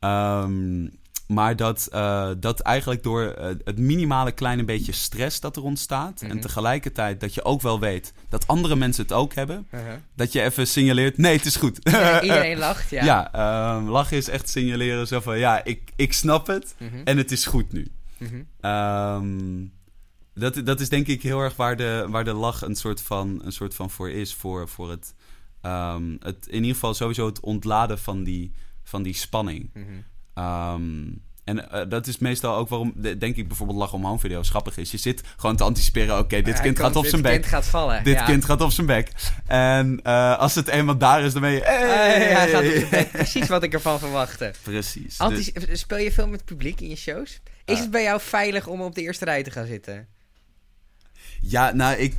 Ehm, 0.00 0.86
maar 1.26 1.56
dat, 1.56 1.86
eh, 1.92 2.30
dat 2.38 2.60
eigenlijk 2.60 3.02
door 3.02 3.22
eh, 3.24 3.46
het 3.64 3.78
minimale 3.78 4.32
kleine 4.32 4.64
beetje 4.64 4.92
stress 4.92 5.40
dat 5.40 5.56
er 5.56 5.62
ontstaat... 5.62 6.22
en 6.22 6.28
Mhm. 6.28 6.40
tegelijkertijd 6.40 7.20
dat 7.20 7.34
je 7.34 7.44
ook 7.44 7.62
wel 7.62 7.80
weet 7.80 8.12
dat 8.28 8.46
andere 8.46 8.76
mensen 8.76 9.02
het 9.02 9.12
ook 9.12 9.34
hebben... 9.34 9.66
Uh-huh. 9.70 9.92
dat 10.14 10.32
je 10.32 10.42
even 10.42 10.66
signaleert, 10.66 11.16
nee, 11.18 11.36
het 11.36 11.46
is 11.46 11.56
goed. 11.56 11.76
Iedereen, 11.84 12.22
iedereen 12.28 12.58
lacht, 12.58 12.90
ja. 12.90 13.04
Ja, 13.04 13.32
ehm, 13.32 13.86
lachen 13.88 14.16
is 14.16 14.28
echt 14.28 14.48
signaleren 14.48 15.06
zo 15.06 15.20
van 15.20 15.38
ja, 15.38 15.64
ik, 15.64 15.92
ik 15.96 16.12
snap 16.12 16.46
het 16.46 16.74
Mhm. 16.78 16.96
en 17.04 17.16
het 17.16 17.32
is 17.32 17.46
goed 17.46 17.72
nu. 17.72 17.90
Mhm. 18.18 18.42
Ehm, 18.60 19.64
dat, 20.34 20.66
dat 20.66 20.80
is 20.80 20.88
denk 20.88 21.06
ik 21.06 21.22
heel 21.22 21.40
erg 21.40 21.56
waar 21.56 21.76
de, 21.76 22.06
waar 22.08 22.24
de 22.24 22.32
lach 22.32 22.62
een 22.62 22.76
soort 22.76 23.00
van, 23.00 23.40
een 23.44 23.52
soort 23.52 23.74
van 23.74 23.90
voor 23.90 24.10
is. 24.10 24.34
Voor, 24.34 24.68
voor 24.68 24.90
het, 24.90 25.14
ehm, 25.60 26.16
het, 26.20 26.46
in 26.46 26.54
ieder 26.60 26.74
geval 26.74 26.94
sowieso 26.94 27.26
het 27.26 27.40
ontladen 27.40 27.98
van 27.98 28.24
die, 28.24 28.52
van 28.84 29.02
die 29.02 29.14
spanning. 29.14 29.70
Ehm, 30.36 31.04
en 31.44 31.70
eh, 31.70 31.80
dat 31.88 32.06
is 32.06 32.18
meestal 32.18 32.56
ook 32.56 32.68
waarom, 32.68 32.92
de- 32.96 33.18
denk 33.18 33.36
ik 33.36 33.48
bijvoorbeeld 33.48 33.78
lach 33.78 33.92
om 33.92 34.04
home 34.04 34.18
video's 34.18 34.48
grappig 34.48 34.76
is. 34.76 34.90
Je 34.90 34.96
zit 34.96 35.22
gewoon 35.36 35.56
te 35.56 35.64
anticiperen, 35.64 36.18
oké, 36.18 36.42
dit 36.42 36.60
kind 36.60 36.78
komt- 36.78 36.78
gaat 36.78 36.96
op 36.96 37.06
zijn 37.06 37.22
Dit 37.22 37.30
bek. 37.32 37.40
kind 37.40 37.52
gaat 37.52 37.66
vallen. 37.66 38.04
Dit 38.04 38.14
ja. 38.14 38.24
kind 38.24 38.44
gaat 38.44 38.60
op 38.60 38.70
zijn 38.70 38.86
bek. 38.86 39.10
En 39.46 40.00
eh, 40.02 40.38
als 40.38 40.54
het 40.54 40.68
eenmaal 40.68 40.96
daar 40.98 41.22
is, 41.22 41.32
dan 41.32 41.42
ben 41.42 41.50
je... 41.50 41.62
Eh, 41.64 41.78
hij 41.78 42.30
gaat 42.30 42.46
op 42.48 42.52
hey! 42.54 42.78
zijn 42.78 42.90
bek. 42.90 43.10
Precies 43.10 43.48
wat 43.48 43.62
ik 43.62 43.72
ervan 43.72 43.98
verwachtte. 43.98 44.52
Precies. 44.62 45.16
Dus- 45.18 45.52
Speel 45.72 45.98
je 45.98 46.12
veel 46.12 46.26
met 46.28 46.40
het 46.40 46.48
publiek 46.48 46.80
in 46.80 46.88
je 46.88 46.96
shows? 46.96 47.40
Is 47.64 47.74
Eh. 47.74 47.80
het 47.80 47.90
bij 47.90 48.02
jou 48.02 48.20
veilig 48.20 48.66
om 48.66 48.80
op 48.80 48.94
de 48.94 49.00
eerste 49.02 49.24
rij 49.24 49.42
te 49.42 49.50
gaan 49.50 49.66
zitten? 49.66 50.06
Ja, 51.40 51.72
nou, 51.74 51.96
ik. 51.96 52.14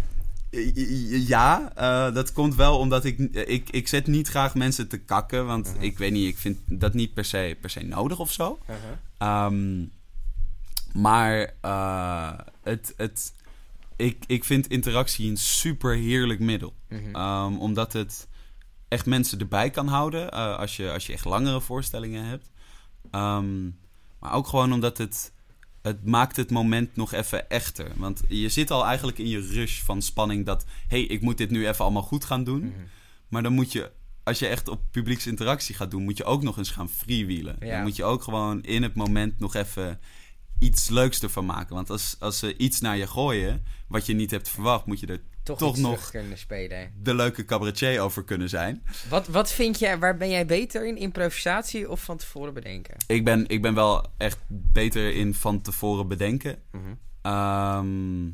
Ja, 1.27 1.71
eh, 1.75 2.13
dat 2.13 2.31
komt 2.33 2.55
wel 2.55 2.77
omdat 2.79 3.05
ik, 3.05 3.17
ik. 3.33 3.69
Ik 3.69 3.87
zet 3.87 4.07
niet 4.07 4.27
graag 4.27 4.55
mensen 4.55 4.87
te 4.87 4.97
kakken. 4.97 5.45
Want 5.45 5.73
Mhm. 5.73 5.83
ik 5.83 5.97
weet 5.97 6.11
niet, 6.11 6.27
ik 6.27 6.37
vind 6.37 6.59
dat 6.65 6.93
niet 6.93 7.13
per 7.13 7.25
se, 7.25 7.57
per 7.61 7.69
se 7.69 7.83
nodig 7.83 8.19
of 8.19 8.31
zo. 8.31 8.59
Ehm, 9.17 9.85
maar 10.93 11.53
eh, 11.61 12.31
het, 12.63 12.93
het, 12.97 13.33
ik, 13.95 14.23
ik 14.27 14.43
vind 14.43 14.67
interactie 14.67 15.29
een 15.29 15.37
super 15.37 15.95
heerlijk 15.95 16.39
middel. 16.39 16.73
Mhm. 16.89 17.15
Ehm, 17.15 17.55
omdat 17.57 17.93
het 17.93 18.27
echt 18.87 19.05
mensen 19.05 19.39
erbij 19.39 19.69
kan 19.69 19.87
houden. 19.87 20.31
eh, 20.31 20.57
als, 20.57 20.75
je, 20.75 20.91
als 20.91 21.05
je 21.07 21.13
echt 21.13 21.25
langere 21.25 21.61
voorstellingen 21.61 22.25
hebt. 22.25 22.49
Ehm, 23.11 23.63
maar 24.19 24.33
ook 24.33 24.47
gewoon 24.47 24.73
omdat 24.73 24.97
het. 24.97 25.31
Het 25.87 26.05
maakt 26.05 26.35
het 26.35 26.51
moment 26.51 26.95
nog 26.95 27.13
even 27.13 27.49
echter. 27.49 27.91
Want 27.95 28.21
je 28.27 28.49
zit 28.49 28.71
al 28.71 28.85
eigenlijk 28.85 29.17
in 29.17 29.27
je 29.27 29.39
rush 29.39 29.81
van 29.81 30.01
spanning 30.01 30.45
dat... 30.45 30.65
hé, 30.87 30.97
hey, 30.97 31.05
ik 31.05 31.21
moet 31.21 31.37
dit 31.37 31.49
nu 31.49 31.67
even 31.67 31.83
allemaal 31.83 32.01
goed 32.01 32.25
gaan 32.25 32.43
doen. 32.43 32.59
Mhm. 32.59 32.71
Maar 33.27 33.43
dan 33.43 33.53
moet 33.53 33.71
je, 33.71 33.91
als 34.23 34.39
je 34.39 34.47
echt 34.47 34.67
op 34.67 34.81
publieksinteractie 34.91 35.75
gaat 35.75 35.91
doen... 35.91 36.03
moet 36.03 36.17
je 36.17 36.23
ook 36.23 36.43
nog 36.43 36.57
eens 36.57 36.71
gaan 36.71 36.89
freewheelen. 36.89 37.55
Ja. 37.59 37.71
Dan 37.75 37.83
moet 37.83 37.95
je 37.95 38.03
ook 38.03 38.23
gewoon 38.23 38.63
in 38.63 38.83
het 38.83 38.95
moment 38.95 39.39
nog 39.39 39.55
even 39.55 39.99
iets 40.59 40.89
leuks 40.89 41.21
ervan 41.21 41.45
maken. 41.45 41.75
Want 41.75 41.89
als, 41.89 42.15
als 42.19 42.39
ze 42.39 42.57
iets 42.57 42.79
naar 42.79 42.97
je 42.97 43.07
gooien, 43.07 43.63
wat 43.87 44.05
je 44.05 44.13
niet 44.13 44.31
hebt 44.31 44.49
verwacht... 44.49 44.85
moet 44.85 44.99
je 44.99 45.07
er 45.07 45.21
Toch, 45.55 45.77
nog- 45.77 46.09
kunnen 46.09 46.37
spelen. 46.37 46.91
de 47.01 47.15
leuke 47.15 47.45
cabaretier 47.45 47.99
over 47.99 48.23
kunnen 48.23 48.49
zijn. 48.49 48.83
Wat, 49.09 49.27
wat 49.27 49.51
vind 49.51 49.79
jij, 49.79 49.99
waar 49.99 50.17
ben 50.17 50.29
jij 50.29 50.45
beter 50.45 50.87
in? 50.87 50.97
Improvisatie 50.97 51.89
of 51.89 52.03
van 52.03 52.17
tevoren 52.17 52.53
bedenken? 52.53 52.95
Ik 53.07 53.25
ben, 53.25 53.47
ik 53.47 53.61
ben 53.61 53.73
wel 53.73 54.05
echt 54.17 54.39
beter 54.47 55.13
in 55.15 55.33
van 55.33 55.61
tevoren 55.61 56.07
bedenken. 56.07 56.61
Mhm. 56.71 56.83
Ehm, 57.21 58.25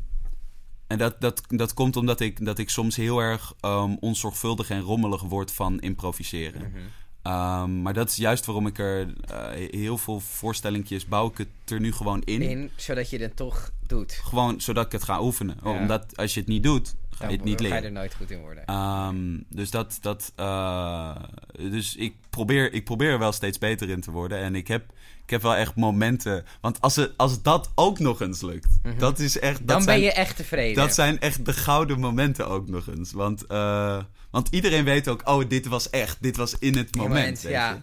en 0.88 0.98
dat, 0.98 1.22
dat, 1.22 1.42
dat 1.48 1.74
komt 1.74 1.96
omdat 1.96 2.20
ik, 2.20 2.46
dat 2.46 2.58
ik 2.60 2.70
soms 2.70 2.96
heel 2.96 3.20
erg 3.20 3.54
ehm, 3.60 3.96
onzorgvuldig 4.00 4.70
en 4.70 4.82
rommelig 4.82 5.22
word 5.22 5.52
van 5.52 5.80
improviseren. 5.80 6.62
Mhm. 6.62 6.80
Ehm, 7.24 7.82
maar 7.82 7.94
dat 7.94 8.10
is 8.10 8.16
juist 8.16 8.46
waarom 8.46 8.68
ik 8.68 8.78
er 8.80 9.14
eh, 9.28 9.70
heel 9.80 9.98
veel 9.98 10.20
voorstellingjes 10.20 11.06
bouw 11.06 11.28
ik 11.28 11.38
het 11.38 11.48
er 11.72 11.80
nu 11.80 11.92
gewoon 11.94 12.22
in. 12.22 12.42
In, 12.42 12.72
zodat 12.76 13.10
je 13.10 13.18
het 13.18 13.36
toch 13.36 13.72
doet. 13.88 14.12
Gewoon 14.24 14.62
zodat 14.62 14.86
ik 14.86 14.92
het 14.92 15.04
ga 15.04 15.22
oefenen. 15.22 15.58
Ja. 15.64 15.70
Omdat 15.70 16.18
als 16.18 16.34
je 16.34 16.40
het 16.40 16.50
niet 16.50 16.64
doet, 16.64 16.96
ga 17.10 17.26
je 17.28 17.36
het 17.36 17.44
niet 17.44 17.60
ga 17.60 17.66
je 17.66 17.72
leren. 17.72 17.86
er 17.88 17.92
nooit 17.92 18.14
goed 18.14 18.32
in 18.32 18.40
worden. 18.42 18.66
Ehm, 18.66 19.38
dus 19.50 19.70
dat, 19.72 19.98
dat 20.02 20.32
eh, 20.36 21.16
dus 21.58 21.96
ik 21.96 22.16
probeer, 22.30 22.74
ik 22.74 22.84
probeer 22.84 23.10
er 23.12 23.20
wel 23.20 23.32
steeds 23.32 23.58
beter 23.58 23.90
in 23.90 24.02
te 24.02 24.12
worden. 24.12 24.38
En 24.38 24.56
ik 24.56 24.68
heb, 24.68 24.84
ik 25.24 25.30
heb 25.30 25.42
wel 25.42 25.56
echt 25.56 25.76
momenten. 25.76 26.46
Want 26.62 26.82
als, 26.82 26.96
het, 26.96 27.14
als 27.18 27.42
dat 27.42 27.72
ook 27.76 28.00
nog 28.00 28.22
eens 28.22 28.42
lukt, 28.42 28.80
Mhm. 28.84 29.00
dat 29.00 29.20
is 29.20 29.40
echt. 29.40 29.58
Dat 29.58 29.68
Dan 29.68 29.82
zijn, 29.82 30.00
ben 30.00 30.06
je 30.08 30.14
echt 30.14 30.36
tevreden. 30.36 30.76
Dat 30.76 30.94
zijn 30.94 31.20
echt 31.20 31.46
de 31.46 31.54
gouden 31.54 32.00
momenten 32.00 32.48
ook 32.48 32.68
nog 32.68 32.88
eens. 32.88 33.12
Want, 33.12 33.46
eh, 33.46 34.04
want 34.34 34.48
iedereen 34.52 34.84
weet 34.84 35.08
ook, 35.08 35.22
oh, 35.26 35.50
dit 35.50 35.66
was 35.68 35.90
echt. 35.90 36.18
Dit 36.22 36.38
was 36.38 36.56
in 36.60 36.78
het 36.78 36.96
moment. 36.96 37.14
moment, 37.14 37.42
weet 37.42 37.52
ja. 37.52 37.72
je. 37.72 37.82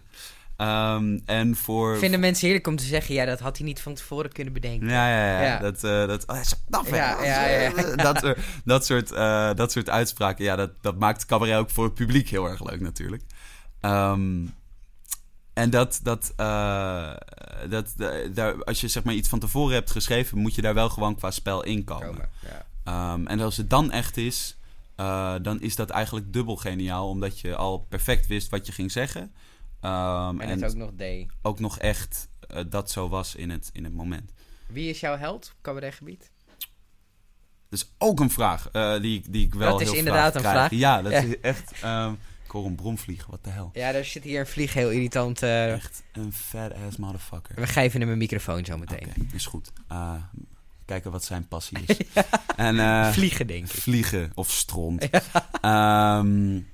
Ehm, 0.56 1.18
en 1.24 1.56
voor. 1.56 1.98
Vinden 1.98 2.20
mensen 2.20 2.44
heerlijk 2.44 2.66
om 2.66 2.76
te 2.76 2.84
zeggen, 2.84 3.14
ja, 3.14 3.24
dat 3.24 3.40
had 3.40 3.56
hij 3.56 3.66
niet 3.66 3.80
van 3.80 3.94
tevoren 3.94 4.32
kunnen 4.32 4.52
bedenken. 4.52 4.88
Ja, 4.88 5.08
ja, 5.08 5.26
ja. 5.26 5.42
Ja. 5.42 5.58
Dat, 5.58 5.84
eh 5.84 6.06
dat, 6.06 6.26
oh, 6.26 6.36
je? 6.84 6.94
Ja, 6.94 7.24
ja, 7.24 7.46
ja. 7.46 7.96
Dat, 7.96 8.18
soort- 8.18 8.38
dat, 8.64 8.86
soort, 8.86 9.12
eh, 9.12 9.54
dat 9.54 9.72
soort 9.72 9.90
uitspraken, 9.90 10.44
ja, 10.44 10.56
dat, 10.56 10.70
dat 10.80 10.98
maakt 10.98 11.26
cabaret 11.26 11.56
ook 11.56 11.70
voor 11.70 11.84
het 11.84 11.94
publiek 11.94 12.28
heel 12.28 12.48
erg 12.48 12.64
leuk 12.70 12.80
natuurlijk. 12.80 13.22
Ehm, 13.80 14.46
en 15.52 15.70
dat, 15.70 16.00
dat, 16.02 16.32
eh, 16.36 17.12
dat 17.68 17.94
eh, 17.98 18.08
daar, 18.34 18.64
als 18.64 18.80
je 18.80 18.88
zeg 18.88 19.02
maar 19.02 19.14
iets 19.14 19.28
van 19.28 19.38
tevoren 19.38 19.74
hebt 19.74 19.90
geschreven, 19.90 20.38
moet 20.38 20.54
je 20.54 20.62
daar 20.62 20.74
wel 20.74 20.88
gewoon 20.88 21.16
qua 21.16 21.30
spel 21.30 21.64
in 21.64 21.84
komen. 21.84 22.06
Komen, 22.06 22.28
ja. 22.40 22.66
Ehm, 22.84 23.26
en 23.26 23.40
als 23.40 23.56
het 23.56 23.70
dan 23.70 23.90
echt 23.92 24.16
is, 24.16 24.59
eh, 25.00 25.34
dan 25.42 25.60
is 25.60 25.76
dat 25.76 25.90
eigenlijk 25.90 26.32
dubbel 26.32 26.56
geniaal, 26.56 27.08
omdat 27.08 27.40
je 27.40 27.56
al 27.56 27.78
perfect 27.78 28.26
wist 28.26 28.48
wat 28.48 28.66
je 28.66 28.72
ging 28.72 28.92
zeggen. 28.92 29.32
Ehm, 29.80 30.40
En, 30.40 30.48
en 30.48 30.60
het 30.60 30.70
ook 30.70 30.76
nog 30.76 30.90
deed. 30.94 31.30
ook 31.42 31.60
nog 31.60 31.78
echt 31.78 32.28
eh, 32.48 32.64
dat 32.68 32.90
zo 32.90 33.08
was 33.08 33.34
in 33.34 33.50
het, 33.50 33.70
in 33.72 33.84
het 33.84 33.92
moment. 33.94 34.32
Wie 34.66 34.88
is 34.88 35.00
jouw 35.00 35.16
held 35.16 35.46
op 35.54 35.62
cabaretgebied? 35.62 36.30
Dat 37.68 37.78
is 37.80 37.92
ook 37.98 38.20
een 38.20 38.30
vraag 38.30 38.68
eh, 38.70 39.00
die, 39.00 39.18
ik- 39.18 39.32
die 39.32 39.46
ik 39.46 39.54
wel 39.54 39.70
Dat 39.70 39.80
is 39.80 39.86
heel 39.88 39.96
inderdaad 39.98 40.32
vaak 40.32 40.34
een 40.34 40.40
krijg. 40.50 40.56
vraag. 40.68 40.78
Ja, 40.80 41.02
dat 41.02 41.12
Ja. 41.12 41.18
is 41.20 41.40
echt... 41.40 41.72
ehm, 41.82 42.12
Ik 42.44 42.50
hoor 42.56 42.66
een 42.66 42.74
bromvlieg, 42.74 43.26
wat 43.26 43.44
de 43.44 43.50
hel. 43.50 43.70
Ja, 43.72 43.92
er 43.94 44.04
zit 44.04 44.24
hier 44.24 44.40
een 44.40 44.46
vlieg 44.46 44.72
heel 44.74 44.90
irritant. 44.90 45.42
Echt 45.42 46.02
een 46.12 46.32
fat 46.32 46.72
ass 46.86 46.96
motherfucker. 46.96 47.54
we 47.54 47.66
geven 47.66 48.00
hem 48.00 48.10
een 48.10 48.18
microfoon 48.18 48.64
zo 48.64 48.72
Oké, 48.74 48.80
meteen. 48.80 49.30
is 49.32 49.46
goed. 49.46 49.72
Kijken 50.90 51.10
wat 51.10 51.24
zijn 51.24 51.48
passie 51.48 51.78
is. 51.86 51.96
En, 52.56 52.74
uh, 52.74 53.10
Vliegen, 53.10 53.46
denk 53.46 53.64
ik. 53.64 53.70
Vliegen 53.70 54.32
of 54.34 54.50
stront. 54.50 55.02
um, 55.62 56.68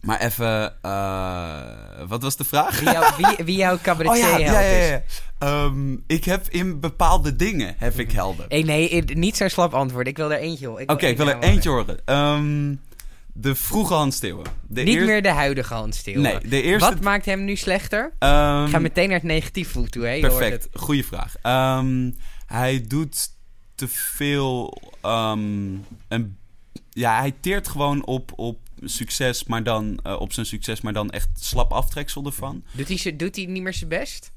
maar 0.00 0.20
even, 0.20 0.74
uh, 0.82 2.08
wat 2.08 2.22
was 2.22 2.36
de 2.36 2.44
vraag? 2.44 2.80
Wie, 2.80 2.92
jou, 2.92 3.14
wie, 3.16 3.44
wie 3.44 3.56
jouw 3.56 3.78
cabaretier 3.82 4.32
oh, 4.32 4.38
ja, 4.38 4.60
ja, 4.60 5.02
ja. 5.40 5.64
Um, 5.64 6.04
ik 6.06 6.24
heb 6.24 6.48
in 6.48 6.80
bepaalde 6.80 7.36
dingen 7.36 7.74
heb 7.78 7.98
ik 7.98 8.12
helden. 8.12 8.46
Hey, 8.48 8.62
nee, 8.62 9.04
niet 9.04 9.36
zo'n 9.36 9.48
slap 9.48 9.74
antwoord. 9.74 10.06
Ik 10.06 10.16
wil 10.16 10.32
er 10.32 10.38
eentje 10.38 10.66
horen. 10.66 10.82
Oké, 10.82 10.92
okay, 10.92 11.10
ik 11.10 11.16
wil 11.16 11.28
er 11.28 11.38
eentje 11.38 11.68
horen. 11.70 12.16
Um, 12.16 12.80
de 13.32 13.54
vroege 13.54 13.94
Hans 13.94 14.16
Steeuwen. 14.16 14.46
De 14.68 14.82
niet 14.82 15.00
meer 15.00 15.22
de 15.22 15.28
huidige 15.28 15.74
Hans 15.74 15.98
Steeuwen. 15.98 16.22
Nee, 16.22 16.38
de 16.48 16.62
eerste... 16.62 16.88
Wat 16.88 17.00
maakt 17.00 17.24
hem 17.24 17.44
nu 17.44 17.56
slechter? 17.56 18.04
Um, 18.04 18.68
Ga 18.68 18.78
meteen 18.78 19.08
naar 19.08 19.18
het 19.18 19.26
negatief 19.26 19.72
toe. 19.90 20.06
Hè? 20.06 20.20
Perfect, 20.20 20.68
goede 20.72 21.04
vraag. 21.04 21.34
Hij 22.52 22.84
doet 22.86 23.30
te 23.74 23.88
veel... 23.88 24.82
Um, 25.06 25.84
een, 26.08 26.36
ja, 26.90 27.18
hij 27.18 27.34
teert 27.40 27.68
gewoon 27.68 28.04
op, 28.04 28.32
op 28.38 28.58
succes, 28.84 29.44
maar 29.44 29.62
dan 29.62 30.00
uh, 30.06 30.20
op 30.20 30.32
zijn 30.32 30.46
succes, 30.46 30.80
maar 30.80 30.92
dan 30.92 31.10
echt 31.10 31.28
slap 31.34 31.72
aftreksel 31.72 32.24
ervan. 32.24 32.64
Doet 32.72 33.02
hij, 33.02 33.16
doet 33.16 33.36
hij 33.36 33.44
niet 33.46 33.62
meer 33.62 33.74
zijn 33.74 33.90
best? 33.90 34.32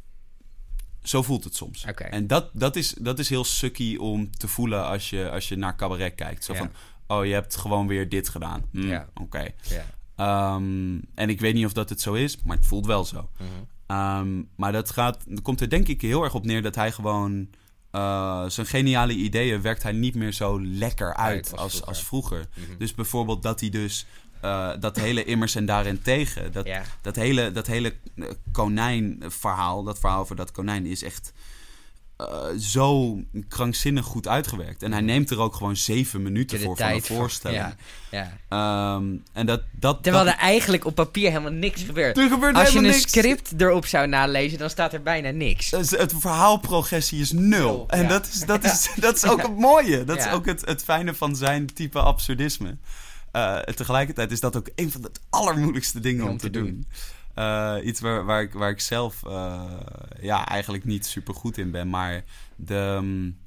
Zo 1.04 1.22
voelt 1.22 1.44
het 1.44 1.56
soms. 1.56 1.86
Okay. 1.90 2.10
En 2.10 2.28
dat, 2.28 2.50
dat, 2.54 2.76
is, 2.76 2.94
dat 3.00 3.20
is 3.20 3.30
heel 3.30 3.44
sucky 3.44 3.96
om 3.96 4.38
te 4.38 4.48
voelen 4.48 4.86
als 4.86 5.10
je, 5.10 5.30
als 5.30 5.48
je 5.48 5.56
naar 5.56 5.76
cabaret 5.76 6.16
kijkt. 6.16 6.44
Zo 6.44 6.54
Ja. 6.54 6.60
van, 6.60 6.72
oh, 7.18 7.26
je 7.26 7.34
hebt 7.34 7.56
gewoon 7.56 7.88
weer 7.88 8.10
dit 8.10 8.30
gedaan. 8.30 8.66
Hm, 8.72 8.88
Ja. 8.88 9.08
Oké. 9.14 9.48
Ja. 9.62 10.56
Um, 10.56 11.02
en 11.16 11.30
ik 11.30 11.40
weet 11.40 11.54
niet 11.54 11.66
of 11.66 11.74
dat 11.74 11.90
het 11.90 12.02
zo 12.02 12.14
is, 12.14 12.38
maar 12.44 12.58
het 12.58 12.66
voelt 12.66 12.86
wel 12.86 13.06
zo. 13.06 13.30
Mhm. 13.38 13.50
Um, 14.20 14.50
maar 14.56 14.72
dat 14.72 14.92
gaat, 14.92 15.26
er 15.36 15.42
komt 15.42 15.62
er 15.62 15.70
denk 15.70 15.88
ik 15.88 16.02
heel 16.02 16.24
erg 16.24 16.34
op 16.34 16.46
neer 16.46 16.62
dat 16.62 16.76
hij 16.76 16.92
gewoon... 16.92 17.50
Uh, 17.96 18.44
zijn 18.48 18.68
geniale 18.68 19.14
ideeën 19.14 19.62
werkt 19.62 19.84
hij 19.84 19.92
niet 19.92 20.16
meer 20.16 20.32
zo 20.32 20.62
lekker 20.62 21.16
uit, 21.16 21.52
als 21.52 21.60
als, 21.62 21.72
vroeger. 21.72 21.88
als 21.88 22.04
vroeger. 22.04 22.48
Mhm. 22.56 22.78
Dus 22.78 22.96
bijvoorbeeld 22.96 23.44
dat 23.44 23.60
hij 23.60 23.70
dus... 23.70 24.06
uh, 24.46 24.70
dat 24.80 24.96
hele 24.96 25.24
immers 25.24 25.56
en 25.56 25.66
daarentegen... 25.66 26.52
Dat, 26.52 26.66
Ja. 26.66 26.84
dat 27.02 27.16
hele, 27.16 27.52
dat 27.52 27.68
hele 27.68 27.94
eh, 28.16 28.26
konijnverhaal, 28.52 29.84
dat 29.84 30.00
verhaal 30.00 30.20
over 30.20 30.36
dat 30.36 30.52
konijn, 30.52 30.86
is 30.86 31.04
echt 31.04 31.34
uh, 32.30 32.60
zo 32.60 33.18
krankzinnig 33.48 34.06
goed 34.06 34.28
uitgewerkt. 34.28 34.84
En 34.84 34.92
hij 34.92 35.02
neemt 35.02 35.30
er 35.30 35.40
ook 35.40 35.56
gewoon 35.56 35.76
zeven 35.76 36.22
minuten 36.22 36.58
De 36.58 36.64
voor 36.64 36.78
van 36.78 36.94
de 36.94 37.02
voor- 37.02 37.16
voorstelling. 37.18 37.76
Ja, 38.10 38.38
ja. 38.50 38.96
Um, 38.96 39.24
en 39.34 39.46
dat, 39.46 39.62
dat, 39.72 40.04
Terwijl 40.04 40.26
dat, 40.26 40.34
er 40.34 40.40
eigenlijk 40.40 40.86
op 40.86 40.96
papier 40.96 41.30
helemaal 41.30 41.52
niks 41.52 41.82
gebeurt. 41.84 42.18
er 42.18 42.30
gebeurt 42.30 42.56
Als 42.56 42.72
je 42.72 42.78
een 42.78 42.84
niks. 42.84 43.02
script 43.02 43.62
erop 43.62 43.86
zou 43.86 44.08
nalezen, 44.08 44.58
dan 44.58 44.70
staat 44.70 44.94
er 44.94 45.02
bijna 45.02 45.30
niks. 45.30 45.72
Het 45.72 46.14
verhaalprogressie 46.20 47.22
is 47.22 47.32
nul. 47.32 47.86
En 47.88 48.02
ja. 48.02 48.08
dat, 48.08 48.28
is, 48.28 48.40
dat, 48.40 48.64
is, 48.74 48.90
dat 48.96 49.16
is 49.16 49.26
ook 49.26 49.42
het 49.42 49.58
mooie. 49.58 50.04
Dat 50.04 50.18
is 50.18 50.30
ook 50.30 50.46
het, 50.46 50.66
het 50.66 50.84
fijne 50.84 51.14
van 51.14 51.36
zijn 51.36 51.74
type 51.74 52.00
absurdisme. 52.00 52.78
Uh, 53.36 53.68
en 53.68 53.76
tegelijkertijd 53.76 54.32
is 54.32 54.40
dat 54.40 54.56
ook 54.56 54.70
een 54.76 54.92
van 54.92 55.02
de 55.02 55.12
allermoeilijkste 55.30 56.00
dingen 56.00 56.24
Om 56.24 56.30
om, 56.30 56.38
te 56.38 56.50
te 56.50 56.60
doen. 56.60 56.88
Uh, 57.36 57.76
iets 57.84 58.00
waar, 58.00 58.26
waar, 58.26 58.42
ik, 58.42 58.54
waar 58.54 58.70
ik 58.70 58.80
zelf 58.80 59.24
uh, 59.28 59.72
ja, 60.22 60.46
eigenlijk 60.46 60.84
niet 60.86 61.06
super 61.06 61.34
goed 61.34 61.58
in 61.58 61.72
ben. 61.72 61.90
Maar 61.90 62.24
de, 62.56 62.76
um, 62.76 63.38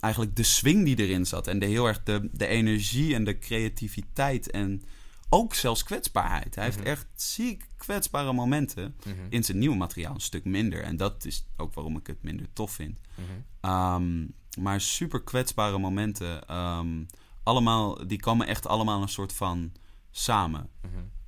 eigenlijk 0.00 0.36
de 0.36 0.42
swing 0.42 0.84
die 0.84 0.96
erin 0.98 1.26
zat. 1.26 1.46
En 1.46 1.58
de, 1.58 1.66
heel 1.66 1.86
erg 1.86 2.02
de, 2.02 2.28
de 2.32 2.46
energie 2.46 3.14
en 3.14 3.24
de 3.24 3.38
creativiteit. 3.38 4.50
En 4.50 4.82
ook 5.28 5.54
zelfs 5.54 5.82
kwetsbaarheid. 5.82 6.54
Hij 6.54 6.64
heeft 6.64 6.78
Mhm. 6.78 6.86
echt 6.86 7.06
ziek 7.14 7.66
kwetsbare 7.76 8.32
momenten. 8.32 8.96
Mhm. 9.04 9.14
In 9.28 9.44
zijn 9.44 9.58
nieuwe 9.58 9.76
materiaal 9.76 10.14
een 10.14 10.20
stuk 10.20 10.44
minder. 10.44 10.82
En 10.82 10.96
dat 10.96 11.24
is 11.24 11.46
ook 11.56 11.74
waarom 11.74 11.96
ik 11.96 12.06
het 12.06 12.22
minder 12.22 12.46
tof 12.52 12.70
vind. 12.72 13.00
Mhm. 13.14 13.72
Um, 13.72 14.34
maar 14.60 14.80
super 14.80 15.22
kwetsbare 15.22 15.78
momenten. 15.78 16.56
Um, 16.56 17.06
allemaal, 17.42 18.06
die 18.06 18.20
komen 18.20 18.46
echt 18.46 18.66
allemaal 18.66 19.02
een 19.02 19.08
soort 19.08 19.32
van 19.32 19.72
samen. 20.10 20.68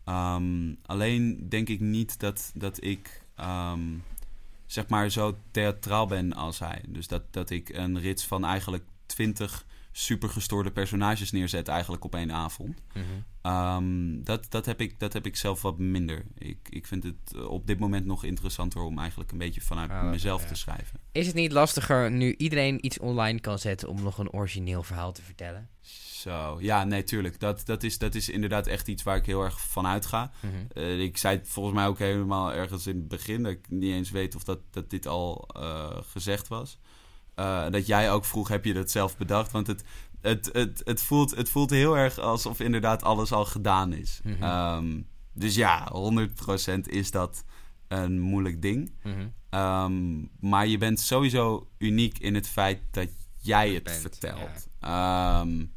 Um, 0.08 0.78
alleen 0.86 1.48
denk 1.48 1.68
ik 1.68 1.80
niet 1.80 2.20
dat, 2.20 2.50
dat 2.54 2.84
ik 2.84 3.22
um, 3.40 4.02
zeg 4.66 4.88
maar 4.88 5.10
zo 5.10 5.38
theatraal 5.50 6.06
ben 6.06 6.32
als 6.32 6.58
hij. 6.58 6.82
Dus 6.88 7.08
dat, 7.08 7.22
dat 7.30 7.50
ik 7.50 7.68
een 7.68 8.00
rits 8.00 8.26
van 8.26 8.44
eigenlijk 8.44 8.84
twintig 9.06 9.66
super 9.98 10.28
gestoorde 10.28 10.70
personages 10.70 11.30
neerzet 11.30 11.68
eigenlijk 11.68 12.04
op 12.04 12.14
één 12.14 12.32
avond. 12.32 12.82
Mhm. 12.92 13.04
Um, 13.54 14.24
dat, 14.24 14.46
dat, 14.50 14.66
heb 14.66 14.80
ik, 14.80 14.98
dat 14.98 15.12
heb 15.12 15.26
ik 15.26 15.36
zelf 15.36 15.62
wat 15.62 15.78
minder. 15.78 16.24
Ik, 16.34 16.58
ik 16.70 16.86
vind 16.86 17.04
het 17.04 17.44
op 17.46 17.66
dit 17.66 17.78
moment 17.78 18.06
nog 18.06 18.24
interessanter 18.24 18.80
om 18.80 18.98
eigenlijk 18.98 19.32
een 19.32 19.38
beetje 19.38 19.60
vanuit 19.60 19.90
Oh, 19.90 20.10
mezelf 20.10 20.42
ja. 20.42 20.48
te 20.48 20.54
schrijven. 20.54 21.00
Is 21.12 21.26
het 21.26 21.34
niet 21.34 21.52
lastiger 21.52 22.10
nu 22.10 22.34
iedereen 22.36 22.86
iets 22.86 22.98
online 22.98 23.40
kan 23.40 23.58
zetten 23.58 23.88
om 23.88 24.02
nog 24.02 24.18
een 24.18 24.30
origineel 24.30 24.82
verhaal 24.82 25.12
te 25.12 25.22
vertellen? 25.22 25.68
Zo, 26.12 26.56
ja, 26.60 26.84
nee, 26.84 27.04
tuurlijk. 27.04 27.40
Dat, 27.40 27.66
dat, 27.66 27.82
is, 27.82 27.98
dat 27.98 28.14
is 28.14 28.28
inderdaad 28.28 28.66
echt 28.66 28.88
iets 28.88 29.02
waar 29.02 29.16
ik 29.16 29.26
heel 29.26 29.42
erg 29.42 29.60
van 29.60 29.86
uitga. 29.86 30.30
Uh, 30.74 31.00
ik 31.00 31.16
zei 31.16 31.36
het 31.36 31.48
volgens 31.48 31.74
mij 31.74 31.86
ook 31.86 31.98
helemaal 31.98 32.52
ergens 32.52 32.86
in 32.86 32.96
het 32.96 33.08
begin. 33.08 33.42
Dat 33.42 33.52
ik 33.52 33.70
niet 33.70 33.92
eens 33.92 34.10
weet 34.10 34.34
of 34.34 34.44
dat, 34.44 34.58
dat 34.70 34.90
dit 34.90 35.06
al 35.06 35.48
uh, 35.56 35.96
gezegd 36.00 36.48
was. 36.48 36.78
Uh, 37.38 37.70
dat 37.70 37.86
jij 37.86 38.12
ook 38.12 38.24
vroeg, 38.24 38.48
heb 38.48 38.64
je 38.64 38.74
dat 38.74 38.90
zelf 38.90 39.16
bedacht? 39.16 39.50
Want 39.50 39.66
het, 39.66 39.84
het, 40.20 40.50
het, 40.52 40.82
het, 40.84 41.02
voelt, 41.02 41.36
het 41.36 41.48
voelt 41.48 41.70
heel 41.70 41.96
erg 41.96 42.18
alsof 42.18 42.60
inderdaad 42.60 43.02
alles 43.02 43.32
al 43.32 43.44
gedaan 43.44 43.92
is. 43.92 44.20
Mhm. 44.24 44.42
Um, 44.42 45.06
dus 45.32 45.54
ja, 45.54 45.92
100% 46.68 46.80
is 46.80 47.10
dat 47.10 47.44
een 47.88 48.20
moeilijk 48.20 48.62
ding. 48.62 48.92
Mhm. 49.02 49.26
Um, 49.60 50.30
maar 50.40 50.66
je 50.66 50.78
bent 50.78 51.00
sowieso 51.00 51.68
uniek 51.78 52.18
in 52.18 52.34
het 52.34 52.48
feit 52.48 52.80
dat 52.90 53.08
jij 53.40 53.72
het 53.72 53.82
Bent, 53.82 54.00
vertelt. 54.00 54.68
Um, 54.80 55.72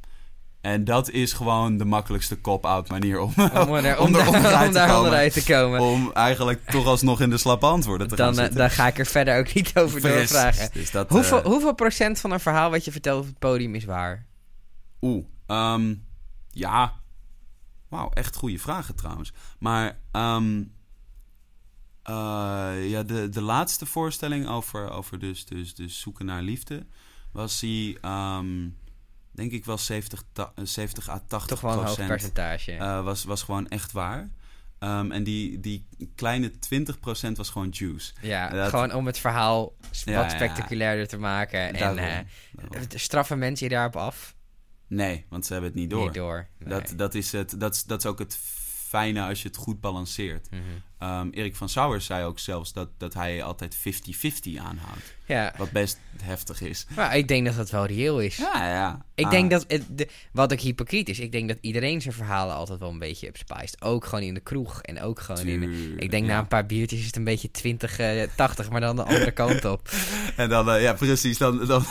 en 0.62 0.84
dat 0.84 1.10
is 1.10 1.34
gewoon 1.34 1.78
de 1.78 1.86
makkelijkste 1.86 2.42
cop-out 2.42 2.90
manier 2.90 3.20
om, 3.20 3.34
Om, 3.38 3.74
er, 3.76 4.00
om, 4.00 4.06
om, 4.06 4.12
daar- 4.12 4.28
onderuit 4.28 4.68
om 4.68 4.74
te 4.74 5.10
daar 5.10 5.30
te 5.32 5.44
komen. 5.44 5.80
Om 5.80 6.12
eigenlijk 6.14 6.66
toch 6.70 6.86
alsnog 6.86 7.22
in 7.22 7.30
de 7.30 7.38
slappe 7.38 7.66
antwoorden 7.66 8.08
te 8.08 8.16
gaan 8.16 8.26
Dan, 8.26 8.36
eh, 8.36 8.42
zitten. 8.42 8.60
dan 8.60 8.70
ga 8.70 8.88
ik 8.88 9.00
er 9.00 9.06
verder 9.06 9.38
ook 9.40 9.54
niet 9.54 9.78
over 9.78 10.00
Precies. 10.02 10.30
doorvragen. 10.32 10.70
Dus 10.74 10.92
dat, 10.92 11.10
Hoeveel, 11.10 11.40
eh, 11.40 11.46
hoeveel 11.46 11.74
procent 11.76 12.20
van 12.20 12.32
een 12.32 12.40
verhaal 12.40 12.70
wat 12.70 12.86
je 12.86 12.92
vertelt 12.92 13.22
op 13.22 13.28
het 13.28 13.40
podium 13.40 13.76
is 13.76 13.86
waar? 13.86 14.26
Oeh, 15.02 15.26
ehm, 15.48 15.94
ja. 16.50 16.94
Wauw, 17.90 18.10
echt 18.14 18.36
goede 18.36 18.60
vragen 18.60 18.96
trouwens. 18.96 19.34
Maar 19.60 19.98
ehm, 20.12 20.64
eh, 22.04 22.90
ja, 22.90 23.04
de, 23.04 23.30
de 23.30 23.42
laatste 23.42 23.86
voorstelling 23.86 24.48
over, 24.48 24.90
over 24.90 25.20
dus, 25.20 25.46
dus, 25.46 25.76
dus 25.76 26.00
zoeken 26.00 26.26
naar 26.26 26.42
liefde... 26.42 26.86
was 27.32 27.60
die, 27.60 28.00
ehm, 28.02 28.68
denk 29.32 29.52
ik 29.52 29.66
wel 29.66 29.78
70, 29.78 30.24
ta- 30.34 30.52
eh, 30.56 30.66
70 30.66 31.10
à 31.10 31.20
80 31.28 31.48
Toch 31.50 31.62
wel 31.62 31.72
een 31.72 31.78
hoog 31.78 31.86
procent. 31.86 32.08
percentage. 32.08 32.72
eh, 32.72 33.04
was, 33.04 33.24
was 33.24 33.44
gewoon 33.44 33.68
echt 33.70 33.92
waar. 33.92 34.30
Ehm, 34.80 35.12
en 35.12 35.24
die, 35.24 35.60
die 35.60 35.88
kleine 36.16 36.52
20% 36.60 37.38
was 37.38 37.50
gewoon 37.50 37.70
juice. 37.70 38.14
ja, 38.22 38.50
dat- 38.50 38.70
gewoon 38.70 38.94
om 38.94 39.06
het 39.06 39.18
verhaal 39.18 39.74
Ja, 40.06 40.16
wat 40.22 40.32
ja. 40.32 40.38
spectaculairder 40.38 41.08
te 41.08 41.18
maken. 41.18 41.60
En 41.60 41.96
daarom. 41.96 42.26
straffen 42.96 43.40
mensen 43.40 43.68
je 43.68 43.74
daarop 43.74 43.96
af? 43.96 44.36
Nee, 44.88 45.26
want 45.30 45.46
ze 45.46 45.52
hebben 45.54 45.72
het 45.72 45.80
niet 45.80 45.90
door. 45.90 46.04
Niet 46.06 46.14
door. 46.14 46.48
Nee. 46.58 46.70
Dat, 46.70 46.94
dat, 46.96 47.16
is 47.16 47.32
het, 47.32 47.60
dat, 47.60 47.84
dat 47.88 48.00
is 48.00 48.06
ook 48.06 48.20
het 48.20 48.38
fijne 48.88 49.22
als 49.28 49.42
je 49.42 49.48
het 49.48 49.58
goed 49.58 49.82
balanceert. 49.82 50.52
Mhm. 50.52 50.62
Um, 51.04 51.30
Erik 51.32 51.56
van 51.56 51.70
Sauer 51.70 52.02
zei 52.02 52.26
ook 52.26 52.40
zelfs 52.40 52.74
dat, 52.74 52.90
dat 52.98 53.14
hij 53.14 53.44
altijd 53.44 53.78
50-50 53.78 53.80
aanhoudt. 54.58 55.16
Ja, 55.26 55.54
Wat 55.58 55.72
best 55.72 56.00
heftig 56.22 56.62
is. 56.62 56.86
maar 56.96 57.18
ik 57.18 57.28
denk 57.28 57.46
dat 57.46 57.56
dat 57.56 57.70
wel 57.70 57.86
reëel 57.86 58.20
is. 58.22 58.38
Ja, 58.38 58.68
ja. 58.68 59.06
Ik 59.16 59.26
Ah, 59.26 59.32
denk 59.32 59.52
dat, 59.52 59.66
het, 59.68 59.84
de, 59.90 60.08
wat 60.32 60.52
ook 60.54 60.60
hypocriet 60.60 61.10
is, 61.10 61.20
ik 61.20 61.32
denk 61.32 61.48
dat 61.48 61.58
iedereen 61.62 62.02
zijn 62.02 62.14
verhalen 62.14 62.56
altijd 62.56 62.80
wel 62.80 62.90
een 62.90 63.00
beetje 63.00 63.28
upspiced. 63.28 63.82
Ook 63.82 64.06
gewoon 64.06 64.24
in 64.24 64.34
de 64.34 64.40
kroeg 64.40 64.82
en 64.82 65.02
ook 65.02 65.20
gewoon 65.20 65.46
in... 65.48 65.64
Ik 65.98 66.12
denk 66.12 66.26
ja. 66.26 66.32
na 66.34 66.40
een 66.40 66.48
paar 66.48 66.66
biertjes 66.66 67.00
is 67.00 67.06
het 67.06 67.16
een 67.16 67.24
beetje 67.24 67.52
20, 67.52 68.00
eh 68.00 68.22
80, 68.36 68.70
maar 68.70 68.82
dan 68.82 68.96
de 68.96 69.04
andere 69.04 69.32
kant 69.32 69.66
op. 69.66 69.90
En 70.36 70.50
dan, 70.50 70.70
eh, 70.72 70.82
ja, 70.82 70.94
precies. 70.94 71.38
Dan, 71.38 71.66
dan, 71.66 71.84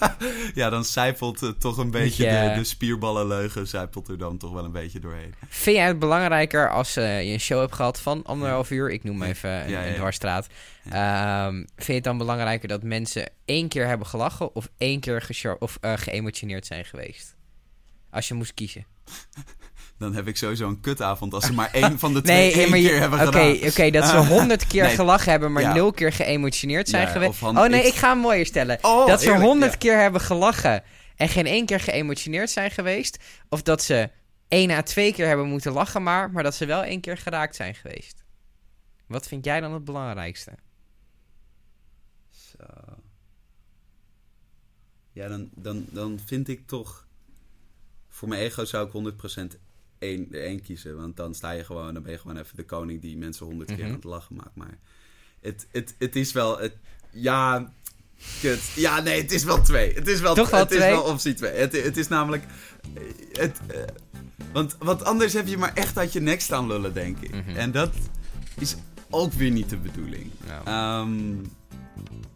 ja, 0.54 0.70
dan 0.70 0.84
zijpelt 0.84 1.54
toch 1.60 1.76
een 1.78 1.90
beetje 1.90 2.24
Ja. 2.24 2.48
de, 2.48 2.58
de 2.58 2.64
spierballenleugen 2.64 3.68
zijpelt 3.68 4.08
er 4.08 4.18
dan 4.18 4.38
toch 4.38 4.52
wel 4.52 4.64
een 4.64 4.72
beetje 4.72 5.00
doorheen. 5.00 5.34
Vind 5.48 5.76
jij 5.76 5.86
het 5.86 5.98
belangrijker 5.98 6.70
als 6.70 6.96
eh, 6.96 7.22
je 7.26 7.32
een 7.32 7.40
show 7.40 7.60
hebt 7.60 7.74
gehad 7.74 8.00
van 8.00 8.22
anderhalf 8.24 8.55
uur? 8.70 8.90
Ik 8.90 9.04
noem 9.04 9.22
even 9.22 9.50
een, 9.50 9.68
Ja, 9.70 9.80
ja, 9.80 9.84
een 9.86 9.90
ja. 9.92 9.96
dwarsstraat. 9.96 10.46
Ehm, 10.90 11.54
vind 11.54 11.86
je 11.86 11.92
het 11.92 12.04
dan 12.04 12.18
belangrijker 12.18 12.68
dat 12.68 12.82
mensen 12.82 13.28
één 13.44 13.68
keer 13.68 13.86
hebben 13.86 14.06
gelachen 14.06 14.54
of 14.54 14.68
één 14.78 15.00
keer 15.00 15.56
of, 15.58 15.78
eh, 15.80 15.92
geëmotioneerd 15.96 16.66
zijn 16.66 16.84
geweest? 16.84 17.34
Als 18.10 18.28
je 18.28 18.34
moest 18.34 18.54
kiezen. 18.54 18.84
Dan 19.98 20.14
heb 20.14 20.26
ik 20.28 20.36
sowieso 20.36 20.68
een 20.68 20.80
kutavond 20.80 21.34
als 21.34 21.44
ze 21.46 21.52
maar 21.52 21.70
één 21.72 21.98
van 21.98 22.14
de 22.14 22.22
twee 22.22 22.36
Nee, 22.36 22.52
één 22.52 22.70
maar 22.70 22.78
keer 22.78 22.98
hebben 23.00 23.18
oké, 23.26 23.26
gedaan. 23.54 23.68
oké, 23.70 23.90
dat 23.90 24.08
ze 24.08 24.16
honderd 24.34 24.66
keer 24.66 24.82
Nee. 24.82 24.94
gelachen 24.94 25.30
hebben, 25.30 25.52
maar 25.52 25.62
Ja. 25.62 25.72
nul 25.72 25.92
keer 25.92 26.12
geëmotioneerd 26.12 26.88
zijn 26.88 27.06
Ja, 27.06 27.12
geweest. 27.12 27.42
Oh 27.42 27.66
nee, 27.66 27.80
ik- 27.80 27.86
ik 27.86 27.94
ga 27.94 28.08
hem 28.08 28.18
mooier 28.18 28.46
stellen. 28.46 28.78
Oh, 28.82 29.06
dat 29.06 29.22
ze 29.22 29.36
honderd 29.36 29.72
ja. 29.72 29.78
keer 29.78 29.98
hebben 29.98 30.20
gelachen 30.20 30.82
en 31.16 31.28
geen 31.28 31.46
één 31.46 31.66
keer 31.66 31.80
geëmotioneerd 31.80 32.50
zijn 32.50 32.70
geweest. 32.70 33.18
Of 33.48 33.62
dat 33.62 33.82
ze 33.82 34.10
één 34.48 34.70
à 34.70 34.82
twee 34.82 35.12
keer 35.12 35.26
hebben 35.26 35.46
moeten 35.46 35.72
lachen 35.72 36.02
maar, 36.02 36.30
maar 36.30 36.42
dat 36.42 36.54
ze 36.54 36.66
wel 36.66 36.82
één 36.82 37.00
keer 37.00 37.16
geraakt 37.16 37.56
zijn 37.56 37.74
geweest. 37.74 38.24
Wat 39.06 39.26
vind 39.28 39.44
jij 39.44 39.60
dan 39.60 39.72
het 39.72 39.84
belangrijkste? 39.84 40.52
Zo. 42.30 42.64
Ja, 45.12 45.28
dan, 45.28 45.50
dan, 45.54 45.86
dan 45.90 46.18
vind 46.24 46.48
ik 46.48 46.66
toch... 46.66 47.06
Voor 48.08 48.28
mijn 48.28 48.40
ego 48.40 48.64
zou 48.64 48.86
ik 49.04 49.14
100% 49.52 49.56
één, 49.98 50.32
één 50.32 50.62
kiezen. 50.62 50.96
Want 50.96 51.16
dan 51.16 51.34
sta 51.34 51.50
je 51.50 51.64
gewoon... 51.64 51.94
Dan 51.94 52.02
ben 52.02 52.12
je 52.12 52.18
gewoon 52.18 52.36
even 52.36 52.56
de 52.56 52.64
koning 52.64 53.00
die 53.00 53.16
mensen 53.16 53.46
honderd 53.46 53.68
keer 53.68 53.78
Mhm. 53.78 53.86
aan 53.88 53.92
het 53.94 54.04
lachen 54.04 54.36
maakt. 54.36 54.54
Maar 54.54 54.78
het, 55.40 55.66
het, 55.72 55.94
het 55.98 56.16
is 56.16 56.32
wel... 56.32 56.58
Het, 56.58 56.76
ja... 57.10 57.72
Kut. 58.40 58.62
Ja, 58.76 59.00
nee, 59.00 59.22
het 59.22 59.32
is 59.32 59.44
wel 59.44 59.62
twee. 59.62 59.94
Het 59.94 60.06
is 60.08 60.20
wel, 60.20 60.34
Toch 60.34 60.50
wel 60.50 60.60
het 60.60 60.68
twee? 60.68 60.80
is 60.90 60.94
wel 60.98 61.04
optie 61.04 61.34
twee. 61.34 61.52
Het, 61.52 61.72
het 61.82 61.96
is 61.96 62.08
namelijk... 62.08 62.44
eh, 62.94 63.02
Het, 63.32 63.60
eh, 63.66 63.82
want, 64.52 64.76
want 64.78 65.04
anders 65.04 65.32
heb 65.32 65.46
je 65.46 65.58
maar 65.58 65.74
echt 65.74 65.98
uit 65.98 66.12
je 66.12 66.20
nek 66.20 66.40
staan 66.40 66.66
lullen, 66.66 66.94
denk 66.94 67.18
ik. 67.20 67.30
Mhm. 67.34 67.56
En 67.56 67.70
dat 67.72 67.94
is 68.58 68.76
ook 69.16 69.32
weer 69.32 69.50
niet 69.50 69.70
de 69.70 69.76
bedoeling. 69.76 70.30
Nou, 70.46 70.66
Ehm, 70.66 71.34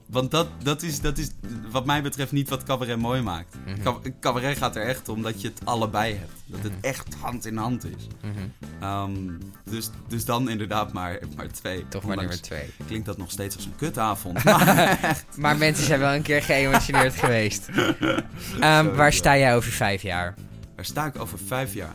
want 0.07 0.31
dat, 0.31 0.49
dat, 0.63 0.83
is, 0.83 1.01
dat 1.01 1.19
is 1.19 1.31
wat 1.71 1.87
mij 1.87 2.03
betreft 2.03 2.33
niet 2.33 2.49
wat 2.49 2.63
cabaret 2.63 2.99
mooi 2.99 3.23
maakt. 3.23 3.55
Mhm. 3.67 3.83
Cab- 3.83 4.07
Cabaret 4.21 4.57
gaat 4.57 4.77
er 4.77 4.83
echt 4.83 5.09
om 5.09 5.23
dat 5.23 5.41
je 5.41 5.49
het 5.49 5.61
allebei 5.65 6.15
hebt. 6.15 6.33
Dat 6.47 6.61
het 6.63 6.73
Mhm. 6.73 6.81
echt 6.85 7.15
hand 7.21 7.47
in 7.47 7.57
hand 7.57 7.85
is. 7.85 8.07
mhm. 8.23 8.31
Ehm, 8.81 9.13
dus, 9.65 9.91
dus 10.09 10.25
dan 10.25 10.51
inderdaad 10.51 10.93
maar, 10.93 11.19
maar 11.37 11.49
twee. 11.49 11.89
Toch 11.89 12.05
maar 12.05 12.17
nummer 12.17 12.41
twee. 12.43 12.71
Klinkt 12.87 13.07
dat 13.07 13.17
nog 13.17 13.31
steeds 13.31 13.57
als 13.57 13.65
een 13.65 13.77
kutavond. 13.77 14.45
Maar 14.45 15.17
Maar 15.37 15.57
mensen 15.57 15.85
zijn 15.85 16.01
wel 16.01 16.15
een 16.15 16.23
keer 16.23 16.43
geëmotioneerd 16.43 17.15
geweest. 17.25 17.69
Ehm, 18.61 18.95
waar 18.95 19.13
sta 19.13 19.37
jij 19.37 19.57
over 19.57 19.73
vijf 19.73 20.03
jaar? 20.03 20.35
waar 20.77 20.85
sta 20.85 21.07
ik 21.07 21.19
over 21.21 21.39
vijf 21.47 21.75
jaar? 21.75 21.95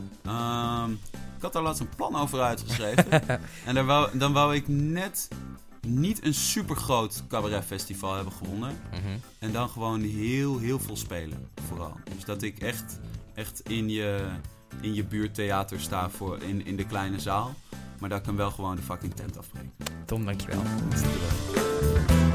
Ik 1.36 1.42
had 1.42 1.54
daar 1.54 1.64
laatst 1.64 1.82
een 1.82 1.96
plan 1.96 2.16
over 2.16 2.42
uitgeschreven. 2.42 3.12
en 3.66 3.74
daar 3.74 3.86
wou, 3.86 4.18
dan 4.18 4.34
wou 4.34 4.56
ik 4.56 4.68
net 4.68 5.28
niet 5.88 6.26
een 6.26 6.34
supergroot 6.34 7.24
cabaretfestival 7.28 8.16
hebben 8.16 8.34
gewonnen. 8.34 8.80
Mhm. 8.92 9.18
En 9.40 9.52
dan 9.52 9.70
gewoon 9.70 10.02
heel, 10.02 10.60
heel 10.60 10.80
veel 10.80 10.98
spelen, 10.98 11.50
vooral. 11.68 11.94
Dus 12.16 12.26
dat 12.26 12.42
ik 12.42 12.60
echt, 12.60 13.00
echt 13.34 13.70
in, 13.70 13.90
je, 13.90 14.28
in 14.82 14.94
je 14.94 15.04
buurttheater 15.04 15.80
sta 15.80 16.10
voor, 16.10 16.42
in, 16.42 16.66
in 16.66 16.76
de 16.76 16.86
kleine 16.86 17.20
zaal. 17.20 17.54
Maar 18.00 18.10
dat 18.10 18.20
ik 18.20 18.26
hem 18.26 18.36
wel 18.36 18.52
gewoon 18.52 18.76
de 18.76 18.82
fucking 18.82 19.14
tent 19.14 19.38
afbreek. 19.38 19.70
Tom, 20.06 20.26
dankjewel. 20.26 20.62
Bedoeling. 20.90 22.35